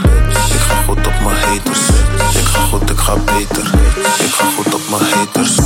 Ik 0.54 0.60
ga 0.60 0.76
goed 0.86 1.08
op 1.08 1.14
mijn 1.24 1.36
haters. 1.36 1.88
Ik 2.36 2.46
ga 2.46 2.60
goed, 2.60 2.90
ik 2.90 2.98
ga 2.98 3.16
beter. 3.16 3.74
Ik 4.20 4.32
ga 4.32 4.46
goed 4.56 4.74
op 4.74 4.82
mijn 4.90 5.04
haters. 5.14 5.58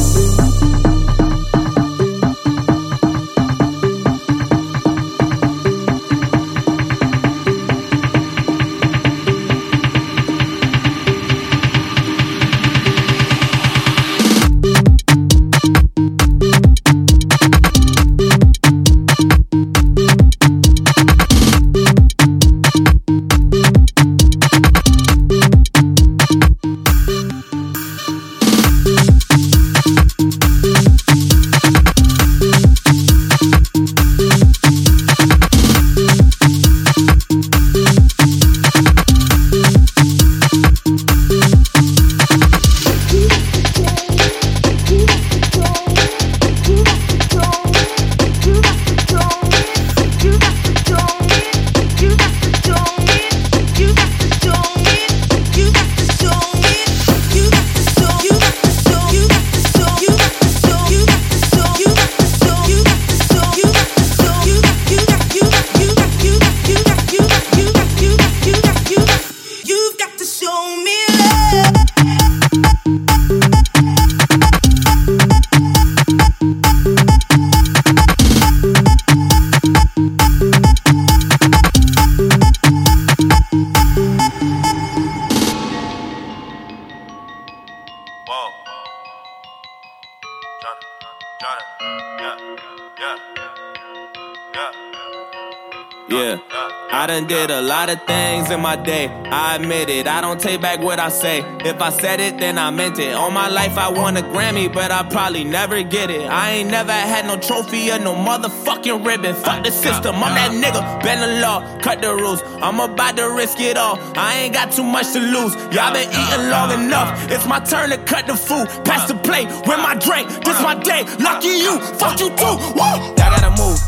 Of 97.93 98.01
things 98.05 98.49
in 98.51 98.59
my 98.59 98.75
day. 98.75 99.07
I 99.07 99.55
admit 99.55 99.89
it. 99.89 100.07
I 100.07 100.19
don't 100.21 100.39
take 100.39 100.61
back 100.61 100.79
what 100.79 100.99
I 100.99 101.09
say. 101.09 101.39
If 101.63 101.81
I 101.81 101.89
said 101.89 102.19
it, 102.19 102.37
then 102.37 102.57
I 102.57 102.71
meant 102.71 102.99
it. 102.99 103.13
All 103.13 103.31
my 103.31 103.47
life 103.47 103.77
I 103.77 103.89
won 103.89 104.17
a 104.17 104.21
Grammy, 104.21 104.71
but 104.71 104.91
I 104.91 105.03
probably 105.03 105.43
never 105.43 105.81
get 105.83 106.09
it. 106.09 106.21
I 106.21 106.51
ain't 106.51 106.69
never 106.69 106.91
had 106.91 107.25
no 107.25 107.37
trophy 107.37 107.91
or 107.91 107.99
no 107.99 108.15
motherfucking 108.15 109.05
ribbon. 109.05 109.35
Fuck 109.35 109.63
the 109.63 109.71
system. 109.71 110.15
I'm 110.15 110.33
that 110.35 110.51
nigga. 110.51 110.81
Bend 111.03 111.21
the 111.21 111.41
law, 111.41 111.79
cut 111.81 112.01
the 112.01 112.13
rules. 112.13 112.41
I'm 112.61 112.79
about 112.79 113.15
to 113.17 113.29
risk 113.29 113.59
it 113.59 113.77
all. 113.77 113.97
I 114.17 114.39
ain't 114.39 114.53
got 114.53 114.71
too 114.71 114.83
much 114.83 115.13
to 115.13 115.19
lose. 115.19 115.55
Y'all 115.73 115.93
been 115.93 116.09
eating 116.09 116.49
long 116.49 116.71
enough. 116.71 117.31
It's 117.31 117.45
my 117.45 117.59
turn 117.59 117.89
to 117.91 117.97
cut 117.97 118.27
the 118.27 118.35
food. 118.35 118.67
Pass 118.83 119.07
the 119.07 119.15
plate 119.15 119.47
with 119.67 119.79
my 119.79 119.95
drink. 119.95 120.29
This 120.43 120.59
my 120.61 120.75
day. 120.75 121.03
Lucky 121.19 121.53
you. 121.65 121.79
Fuck 121.99 122.19
you 122.19 122.29
too. 122.29 122.57
Woo! 122.77 122.93
Y'all 123.17 123.31
gotta 123.33 123.51
move. 123.61 123.79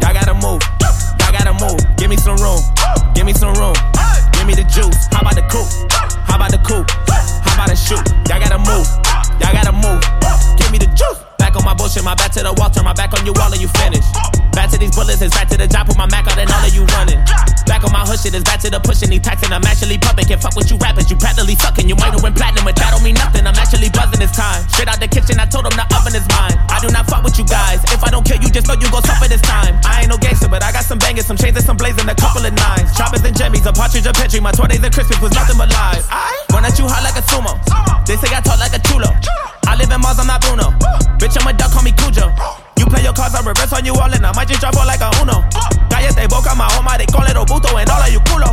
Y'all 0.00 0.14
gotta 0.14 0.34
move. 0.34 0.79
Y'all 1.30 1.46
gotta 1.46 1.62
move. 1.62 1.78
Give 1.94 2.10
me 2.10 2.18
some 2.18 2.34
room. 2.42 2.58
Give 3.14 3.22
me 3.22 3.30
some 3.30 3.54
room. 3.54 3.70
Give 4.34 4.50
me 4.50 4.58
the 4.58 4.66
juice. 4.66 5.06
How 5.14 5.22
about 5.22 5.38
the 5.38 5.46
coupe? 5.46 5.70
How 6.26 6.34
about 6.34 6.50
the 6.50 6.58
coupe? 6.58 6.90
How 7.06 7.54
about 7.54 7.70
the 7.70 7.78
shoot? 7.78 8.02
Y'all 8.26 8.42
gotta 8.42 8.58
move. 8.58 8.82
Y'all 9.38 9.54
gotta 9.54 9.70
move. 9.70 10.02
Give 10.58 10.74
me 10.74 10.82
the 10.82 10.90
juice. 10.90 11.22
Back 11.38 11.54
on 11.54 11.62
my 11.62 11.70
bullshit, 11.70 12.02
my 12.02 12.18
back 12.18 12.34
to 12.34 12.42
the 12.42 12.50
wall, 12.58 12.66
turn 12.66 12.82
my 12.82 12.98
back 12.98 13.14
on 13.14 13.22
you, 13.22 13.30
all 13.38 13.46
of 13.46 13.62
you 13.62 13.70
finish. 13.78 14.02
Back 14.58 14.74
to 14.74 14.78
these 14.82 14.90
bullets, 14.90 15.22
it's 15.22 15.30
back 15.30 15.46
to 15.54 15.56
the 15.56 15.70
job, 15.70 15.86
put 15.86 15.94
my 15.94 16.10
Mac 16.10 16.26
out 16.26 16.34
and 16.34 16.50
all 16.50 16.66
of 16.66 16.74
you 16.74 16.82
running. 16.98 17.22
Back 17.70 17.86
on 17.86 17.94
my 17.94 18.02
shit, 18.18 18.34
it's 18.34 18.42
back 18.42 18.58
to 18.66 18.70
the 18.70 18.82
pushing, 18.82 19.14
these 19.14 19.22
taxing, 19.22 19.54
I'm 19.54 19.62
actually 19.62 20.02
pumping. 20.02 20.26
Can't 20.26 20.42
fuck 20.42 20.58
with 20.58 20.66
you 20.66 20.82
rappers, 20.82 21.06
you 21.06 21.14
practically 21.14 21.54
sucking. 21.54 21.86
You 21.86 21.94
might 21.94 22.10
have 22.10 22.26
went 22.26 22.34
platinum, 22.34 22.66
but 22.66 22.74
that 22.74 22.90
don't 22.90 23.06
mean 23.06 23.14
nothing. 23.14 23.46
I'm 23.46 23.54
actually 23.54 23.86
buzzing 23.94 24.18
this 24.18 24.34
time. 24.34 24.66
Straight 24.66 24.90
out 24.90 24.98
the 24.98 25.06
kitchen, 25.06 25.38
I 25.38 25.46
told 25.46 25.70
him 25.70 25.78
the 25.78 25.86
oven 25.94 26.10
is 26.10 26.26
mine. 26.34 26.58
I 26.66 26.82
do 26.82 26.90
not 26.90 27.06
fuck 27.06 27.22
with 27.22 27.38
you 27.38 27.46
guys. 27.46 27.86
If 27.94 28.02
I 28.02 28.10
don't 28.10 28.26
kill 28.26 28.42
you, 28.42 28.50
just 28.50 28.66
know 28.66 28.74
you 28.74 28.90
gon' 28.90 29.06
suffer 29.06 29.30
this 29.30 29.42
time. 29.46 29.69
Chains 31.90 32.00
and 32.00 32.10
a 32.10 32.14
couple 32.14 32.44
of 32.44 32.52
nines. 32.54 32.94
Choppers 32.96 33.22
and 33.22 33.34
jammies, 33.34 33.66
a 33.66 33.72
partridge, 33.72 34.06
a 34.06 34.12
petri. 34.12 34.40
My 34.40 34.52
20s 34.52 34.82
and 34.82 34.94
Christmas 34.94 35.20
was 35.20 35.32
nothing 35.32 35.58
but 35.58 35.70
lies. 35.70 36.06
Run 36.52 36.64
at 36.64 36.78
you 36.78 36.86
hot 36.86 37.02
like 37.02 37.18
a 37.18 37.24
sumo. 37.26 37.58
They 38.06 38.16
say 38.16 38.30
I 38.34 38.40
talk 38.40 38.58
like 38.58 38.74
a 38.74 38.80
chulo. 38.86 39.10
I 39.66 39.76
live 39.76 39.90
in 39.90 40.00
Mars, 40.00 40.18
I'm 40.18 40.26
not 40.26 40.40
Bruno. 40.40 40.70
Bitch, 41.18 41.36
I'm 41.38 41.46
a 41.46 41.52
duck, 41.52 41.72
call 41.72 41.82
me 41.82 41.92
Cujo. 41.92 42.30
You 42.78 42.86
play 42.86 43.02
your 43.02 43.12
cards, 43.12 43.34
I 43.34 43.42
reverse 43.42 43.72
on 43.72 43.84
you 43.84 43.94
all, 43.94 44.10
and 44.10 44.24
I 44.24 44.32
might 44.34 44.48
just 44.48 44.60
drop 44.60 44.76
all 44.76 44.86
like 44.86 45.00
a 45.00 45.10
Uno. 45.20 45.42
Cállate 45.90 46.28
boca, 46.30 46.54
my 46.54 46.66
home, 46.72 46.88
they 46.96 47.06
call 47.06 47.26
it 47.26 47.36
Obuto, 47.36 47.74
and 47.78 47.90
all 47.90 48.02
of 48.02 48.10
you 48.10 48.20
culo. 48.20 48.50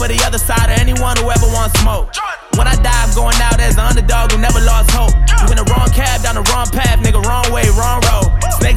For 0.00 0.08
the 0.08 0.16
other 0.24 0.38
side 0.38 0.72
or 0.72 0.80
anyone 0.80 1.14
who 1.20 1.28
ever 1.28 1.44
wants 1.52 1.78
smoke. 1.78 2.08
When 2.56 2.64
I 2.64 2.72
die, 2.80 2.88
I'm 3.04 3.12
going 3.12 3.36
out 3.36 3.60
as 3.60 3.76
an 3.76 3.84
underdog 3.84 4.32
who 4.32 4.40
never 4.40 4.58
lost 4.64 4.88
hope. 4.96 5.12
You 5.12 5.52
in 5.52 5.60
the 5.60 5.68
wrong 5.68 5.92
cab, 5.92 6.24
down 6.24 6.40
the 6.40 6.46
wrong 6.48 6.64
path, 6.72 7.04
nigga, 7.04 7.20
wrong 7.28 7.44
way, 7.52 7.68
wrong 7.76 8.00
road. 8.08 8.29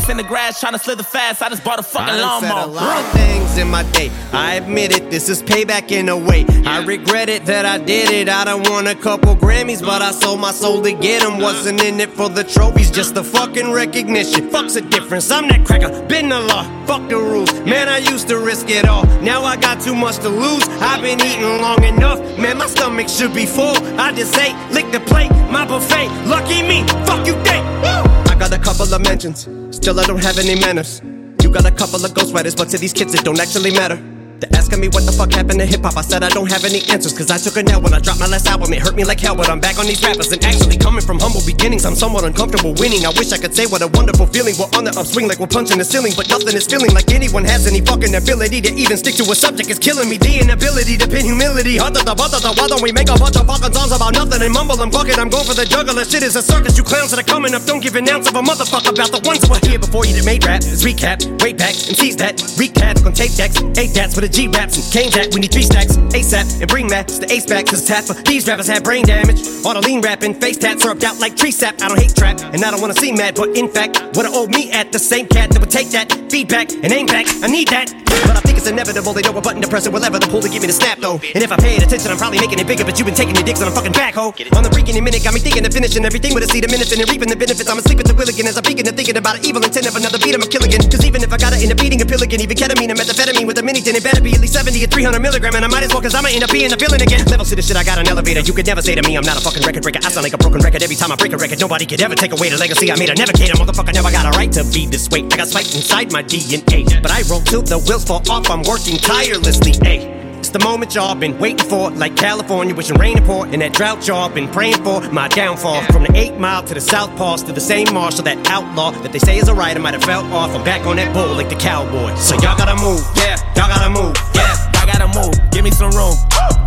In 0.10 0.18
the 0.18 0.24
grass, 0.24 0.60
trying 0.60 0.74
to 0.74 0.80
slither 0.80 1.02
fast. 1.02 1.42
I 1.42 1.48
just 1.50 1.64
bought 1.64 1.80
a 1.80 1.84
fucking 1.84 2.14
I 2.14 2.18
done 2.18 2.42
said 2.42 2.52
a 2.52 2.68
lot 2.68 3.00
of 3.00 3.12
things 3.14 3.58
in 3.58 3.70
my 3.70 3.84
day. 3.94 4.12
I 4.34 4.56
admit 4.56 4.96
it, 4.96 5.10
this 5.10 5.30
is 5.30 5.42
payback 5.42 5.92
in 5.92 6.10
a 6.10 6.18
way. 6.18 6.46
I 6.66 6.84
regret 6.84 7.30
it 7.30 7.46
that 7.46 7.66
I 7.66 7.78
did 7.78 8.12
it. 8.12 8.28
I 8.28 8.44
done 8.44 8.64
won 8.64 8.86
a 8.88 8.96
couple 8.96 9.36
Grammys, 9.36 9.82
but 9.82 10.02
I 10.02 10.12
sold 10.12 10.42
my 10.42 10.52
soul 10.52 10.82
to 10.84 10.92
get 10.92 11.22
them. 11.22 11.40
Wasn't 11.40 11.82
in 11.82 12.00
it 12.02 12.10
for 12.12 12.30
the 12.30 12.44
trophies, 12.44 12.92
just 12.92 13.16
the 13.16 13.24
fucking 13.24 13.72
recognition. 13.72 14.50
Fuck's 14.50 14.74
the 14.74 14.82
difference. 14.82 15.32
I'm 15.32 15.48
that 15.48 15.66
cracker, 15.66 15.90
been 16.08 16.30
the 16.30 16.42
law. 16.42 16.64
Fuck 16.86 17.10
the 17.10 17.18
rules. 17.18 17.52
Man, 17.62 17.88
I 17.88 18.00
used 18.00 18.28
to 18.28 18.38
risk 18.38 18.70
it 18.70 18.86
all. 18.86 19.06
Now 19.22 19.44
I 19.44 19.56
got 19.56 19.82
too 19.82 19.96
much 19.96 20.18
to 20.18 20.30
lose. 20.30 20.68
I've 20.82 21.02
been 21.02 21.22
eating 21.22 21.62
long 21.62 21.84
enough. 21.84 22.20
Man, 22.38 22.58
my 22.58 22.68
stomach 22.68 23.08
should 23.08 23.34
be 23.34 23.46
full. 23.46 23.78
I 23.98 24.12
just 24.12 24.38
ate, 24.38 24.56
lick 24.72 24.92
the 24.92 25.00
plate, 25.00 25.32
my 25.50 25.66
buffet. 25.66 26.08
Lucky 26.28 26.62
me, 26.62 26.86
fuck 27.08 27.26
you, 27.26 27.34
think. 27.46 28.13
Got 28.54 28.62
a 28.62 28.66
couple 28.66 28.94
of 28.94 29.02
mentions. 29.02 29.50
Still, 29.76 30.00
I 30.00 30.04
don't 30.04 30.24
have 30.24 30.38
any 30.38 30.54
manners. 30.54 31.02
You 31.42 31.50
got 31.50 31.66
a 31.66 31.72
couple 31.72 32.06
of 32.06 32.12
ghostwriters, 32.12 32.56
but 32.56 32.70
to 32.70 32.78
these 32.78 32.94
kids, 32.94 33.16
it 33.16 33.26
don't 33.26 33.40
actually 33.40 33.72
matter. 33.72 34.13
They're 34.44 34.60
asking 34.60 34.84
me 34.84 34.92
what 34.92 35.08
the 35.08 35.16
fuck 35.16 35.32
happened 35.32 35.64
to 35.64 35.66
hip 35.66 35.88
hop. 35.88 35.96
I 35.96 36.04
said 36.04 36.20
I 36.20 36.28
don't 36.28 36.52
have 36.52 36.68
any 36.68 36.84
answers, 36.92 37.16
cause 37.16 37.32
I 37.32 37.40
took 37.40 37.56
a 37.56 37.64
L 37.72 37.80
when 37.80 37.96
I 37.96 38.04
dropped 38.04 38.20
my 38.20 38.28
last 38.28 38.44
album. 38.44 38.76
It 38.76 38.84
hurt 38.84 38.92
me 38.92 39.08
like 39.08 39.24
hell, 39.24 39.40
but 39.40 39.48
I'm 39.48 39.64
back 39.64 39.80
on 39.80 39.88
these 39.88 40.04
rappers. 40.04 40.28
And 40.36 40.44
actually, 40.44 40.76
coming 40.76 41.00
from 41.00 41.16
humble 41.16 41.40
beginnings, 41.48 41.88
I'm 41.88 41.96
somewhat 41.96 42.28
uncomfortable 42.28 42.76
winning. 42.76 43.08
I 43.08 43.16
wish 43.16 43.32
I 43.32 43.40
could 43.40 43.56
say 43.56 43.72
what 43.72 43.80
a 43.80 43.88
wonderful 43.96 44.28
feeling. 44.28 44.60
We're 44.60 44.68
on 44.76 44.84
the 44.84 44.92
upswing 45.00 45.32
like 45.32 45.40
we're 45.40 45.48
punching 45.48 45.80
the 45.80 45.88
ceiling, 45.88 46.12
but 46.20 46.28
nothing 46.28 46.60
is 46.60 46.68
feeling 46.68 46.92
like 46.92 47.08
anyone 47.16 47.48
has 47.48 47.72
any 47.72 47.80
fucking 47.80 48.12
ability 48.12 48.60
to 48.68 48.72
even 48.76 49.00
stick 49.00 49.16
to 49.16 49.24
a 49.32 49.36
subject. 49.36 49.72
is 49.72 49.80
killing 49.80 50.12
me. 50.12 50.20
The 50.20 50.44
inability 50.44 51.00
to 51.00 51.08
pin 51.08 51.24
humility. 51.24 51.80
Why 51.80 52.68
don't 52.68 52.84
we 52.84 52.92
make 52.92 53.08
a 53.08 53.16
bunch 53.16 53.40
of 53.40 53.48
fucking 53.48 53.72
songs 53.72 53.96
about 53.96 54.12
nothing 54.12 54.44
and 54.44 54.52
mumble 54.52 54.76
and 54.84 54.92
bucket? 54.92 55.24
I'm 55.24 55.32
going 55.32 55.48
for 55.48 55.56
the 55.56 55.64
juggler. 55.64 56.04
Shit 56.04 56.20
is 56.20 56.36
a 56.36 56.44
circus. 56.44 56.76
You 56.76 56.84
clowns 56.84 57.16
that 57.16 57.20
are 57.24 57.32
coming 57.32 57.56
up. 57.56 57.64
Don't 57.64 57.80
give 57.80 57.96
an 57.96 58.12
ounce 58.12 58.28
of 58.28 58.36
a 58.36 58.44
motherfucker 58.44 58.92
about 58.92 59.16
the 59.16 59.24
ones 59.24 59.48
who 59.48 59.56
were 59.56 59.64
here 59.64 59.80
before 59.80 60.04
you 60.04 60.20
that 60.20 60.28
made 60.28 60.44
rap. 60.44 60.68
It's 60.68 60.84
recap, 60.84 61.24
way 61.40 61.56
back, 61.56 61.80
and 61.88 61.96
tease 61.96 62.20
that. 62.20 62.36
Recap 62.60 63.00
on 63.08 63.16
tape 63.16 63.32
decks, 63.40 63.56
eight 63.80 63.96
dats 63.96 64.20
with 64.20 64.28
a 64.28 64.33
G 64.34 64.48
raps 64.48 64.76
and 64.82 64.92
cane 64.92 65.12
that. 65.12 65.34
We 65.34 65.42
need 65.42 65.52
three 65.52 65.62
stacks, 65.62 65.96
ASAP, 65.96 66.60
and 66.62 66.68
bring 66.68 66.88
that. 66.88 67.08
The 67.08 67.32
ace 67.32 67.46
back, 67.46 67.68
cause 67.68 67.86
tap 67.86 68.04
for 68.04 68.16
these 68.24 68.48
rappers 68.48 68.68
have 68.68 68.84
brain 68.84 69.06
damage. 69.06 69.40
All 69.64 69.76
the 69.76 69.82
lean 69.82 70.02
rapping, 70.02 70.34
face 70.34 70.58
tats 70.58 70.82
syrup 70.82 71.04
out 71.04 71.20
like 71.20 71.38
tree 71.38 71.52
sap. 71.52 71.82
I 71.82 71.88
don't 71.88 72.00
hate 72.00 72.16
trap, 72.16 72.40
and 72.42 72.64
I 72.66 72.72
don't 72.72 72.82
wanna 72.82 72.96
seem 72.96 73.16
mad, 73.16 73.36
but 73.36 73.56
in 73.56 73.70
fact, 73.70 74.02
what 74.18 74.26
I 74.26 74.30
owe 74.34 74.48
me 74.48 74.72
at 74.72 74.92
the 74.92 75.00
same 75.00 75.28
cat 75.28 75.52
that 75.52 75.60
would 75.60 75.72
take 75.72 75.92
that 75.92 76.12
feedback 76.32 76.74
and 76.74 76.92
aim 76.92 77.06
back. 77.06 77.28
I 77.44 77.48
need 77.48 77.68
that. 77.70 78.03
But 78.28 78.38
I 78.38 78.42
think 78.42 78.58
it's 78.58 78.68
inevitable. 78.68 79.14
They 79.14 79.22
know 79.22 79.36
a 79.38 79.42
button 79.42 79.62
to 79.62 79.68
press 79.68 79.86
it, 79.86 79.94
whatever 79.94 80.20
the 80.20 80.28
pull 80.28 80.42
to 80.42 80.50
get 80.50 80.62
me 80.62 80.68
to 80.68 80.74
snap 80.74 81.00
though. 81.00 81.18
And 81.34 81.42
if 81.42 81.52
I 81.52 81.58
paid 81.58 81.82
attention, 81.82 82.12
I'm 82.12 82.18
probably 82.18 82.40
making 82.40 82.60
it 82.60 82.68
bigger, 82.68 82.86
but 82.86 82.98
you've 82.98 83.06
been 83.06 83.16
taking 83.18 83.36
your 83.36 83.44
dicks 83.44 83.62
on 83.62 83.68
a 83.68 83.74
fucking 83.74 83.94
backhoe. 83.94 84.32
On 84.56 84.64
the 84.64 84.70
freaking 84.70 84.96
minute, 85.02 85.24
got 85.24 85.34
me 85.34 85.40
thinking 85.40 85.66
of 85.66 85.74
finishing 85.74 86.06
everything 86.06 86.34
with 86.34 86.44
a 86.44 86.50
seed 86.50 86.64
of 86.64 86.72
minutes 86.72 86.92
and 86.94 87.02
reaping 87.10 87.30
the 87.30 87.36
benefits. 87.36 87.70
I'm 87.70 87.78
asleep 87.78 88.00
at 88.00 88.06
the 88.06 88.14
wheel 88.14 88.30
again 88.30 88.48
as 88.48 88.58
I'm 88.58 88.64
peeking 88.64 88.88
and 88.88 88.96
thinking 88.96 89.18
about 89.18 89.40
an 89.40 89.46
evil 89.46 89.64
intent 89.64 89.88
of 89.88 89.96
another 89.96 90.20
beat. 90.20 90.36
I'm 90.36 90.42
a 90.42 90.48
kill 90.48 90.64
again. 90.64 90.82
Cause 90.86 91.04
even 91.06 91.24
if 91.24 91.34
I 91.34 91.38
gotta 91.38 91.58
end 91.58 91.72
up 91.74 91.82
eating 91.82 92.02
a 92.02 92.06
pill 92.06 92.22
again, 92.22 92.42
even 92.42 92.56
ketamine 92.56 92.90
and 92.90 93.00
methamphetamine 93.00 93.48
with 93.48 93.58
a 93.58 93.64
mini 93.64 93.82
tin, 93.82 93.96
it 93.96 94.04
better 94.04 94.22
be 94.22 94.34
at 94.34 94.42
least 94.42 94.54
70 94.54 94.78
or 94.84 94.88
300 94.88 95.20
milligram. 95.20 95.56
And 95.56 95.66
I 95.66 95.70
might 95.70 95.84
as 95.84 95.92
well, 95.94 96.02
cause 96.02 96.16
I'ma 96.16 96.30
end 96.30 96.44
up 96.44 96.52
being 96.52 96.72
a 96.72 96.78
villain 96.78 97.02
again. 97.02 97.26
Levels 97.28 97.50
to 97.50 97.56
the 97.56 97.66
shit, 97.66 97.76
I 97.76 97.84
got 97.84 97.98
an 97.98 98.08
elevator. 98.08 98.42
You 98.42 98.54
could 98.54 98.68
never 98.68 98.82
say 98.82 98.96
to 98.96 99.04
me, 99.04 99.18
I'm 99.18 99.26
not 99.26 99.38
a 99.38 99.42
fucking 99.42 99.64
record 99.64 99.84
breaker. 99.84 100.00
I 100.04 100.10
sound 100.10 100.24
like 100.24 100.34
a 100.34 100.42
broken 100.42 100.62
record 100.62 100.84
every 100.84 100.96
time 100.96 101.12
I 101.12 101.16
break 101.16 101.34
a 101.34 101.38
record. 101.38 101.60
Nobody 101.60 101.86
could 101.86 102.02
ever 102.02 102.16
take 102.16 102.32
away 102.32 102.50
the 102.50 102.58
legacy 102.58 102.92
I 102.92 102.96
made. 102.98 103.10
I 103.10 103.16
never 103.18 103.34
cater, 103.34 103.58
motherfucker. 103.58 103.94
Never 103.94 104.12
got 104.12 104.26
a 104.30 104.34
right 104.38 104.52
to 104.54 104.64
be 104.72 104.86
this 104.86 105.10
way. 105.10 105.26
I 105.28 105.36
got 105.36 105.48
spite 105.48 105.74
inside 105.76 106.12
my 106.12 106.24
DNA. 106.24 106.86
But 107.02 107.12
I 107.12 107.24
roll 107.30 107.42
till 107.42 107.62
the 107.62 107.80
wheels 107.80 108.03
fall 108.04 108.22
off. 108.30 108.50
I'm 108.50 108.64
working 108.64 108.98
tirelessly. 108.98 109.74
Ayy. 109.88 110.24
It's 110.40 110.50
the 110.50 110.60
moment 110.60 110.94
y'all 110.94 111.16
been 111.16 111.40
waiting 111.40 111.66
for, 111.70 111.90
like 111.92 112.18
California, 112.18 112.76
wishing 112.76 112.98
rain 112.98 113.16
to 113.16 113.24
pour, 113.24 113.46
and 113.48 113.62
that 113.62 113.72
drought 113.72 114.06
y'all 114.06 114.28
been 114.28 114.50
praying 114.50 114.84
for. 114.84 115.00
My 115.10 115.30
downfall 115.30 115.82
from 115.84 116.04
the 116.04 116.12
eight 116.16 116.38
mile 116.38 116.62
to 116.64 116.74
the 116.74 116.82
south 116.82 117.16
pass 117.16 117.42
to 117.44 117.54
the 117.54 117.62
same 117.62 117.88
marshal, 117.94 118.26
that 118.26 118.46
outlaw 118.48 118.92
that 118.92 119.14
they 119.14 119.20
say 119.20 119.38
is 119.38 119.48
a 119.48 119.54
rider 119.54 119.80
might 119.80 119.94
have 119.94 120.04
fell 120.04 120.26
off. 120.34 120.54
I'm 120.54 120.64
back 120.66 120.86
on 120.86 120.98
that 120.98 121.14
bull 121.14 121.34
like 121.34 121.48
the 121.48 121.56
cowboy. 121.56 122.14
So 122.16 122.36
y'all 122.36 122.58
gotta 122.58 122.76
move, 122.76 123.02
yeah, 123.16 123.40
y'all 123.56 123.72
gotta 123.72 123.90
move, 123.90 124.16
yeah. 124.36 124.54
I 124.76 124.86
gotta 124.86 125.08
move. 125.18 125.34
Give 125.52 125.64
me 125.64 125.72
some 125.72 125.92
room. 125.92 126.14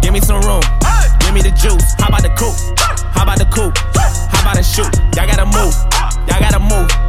Give 0.00 0.14
me 0.14 0.20
some 0.20 0.40
room. 0.40 0.62
Give 1.20 1.34
me 1.34 1.42
the 1.42 1.52
juice. 1.52 1.92
How 2.00 2.08
about 2.08 2.22
the 2.22 2.32
coupe? 2.32 2.56
How 3.12 3.24
about 3.24 3.38
the 3.38 3.44
coupe? 3.44 3.76
How 3.94 4.40
about 4.40 4.56
the 4.56 4.62
shoot? 4.62 4.88
Y'all 5.14 5.28
gotta 5.28 5.44
move. 5.44 5.74
Y'all 6.26 6.40
gotta 6.40 6.58
move. 6.58 7.06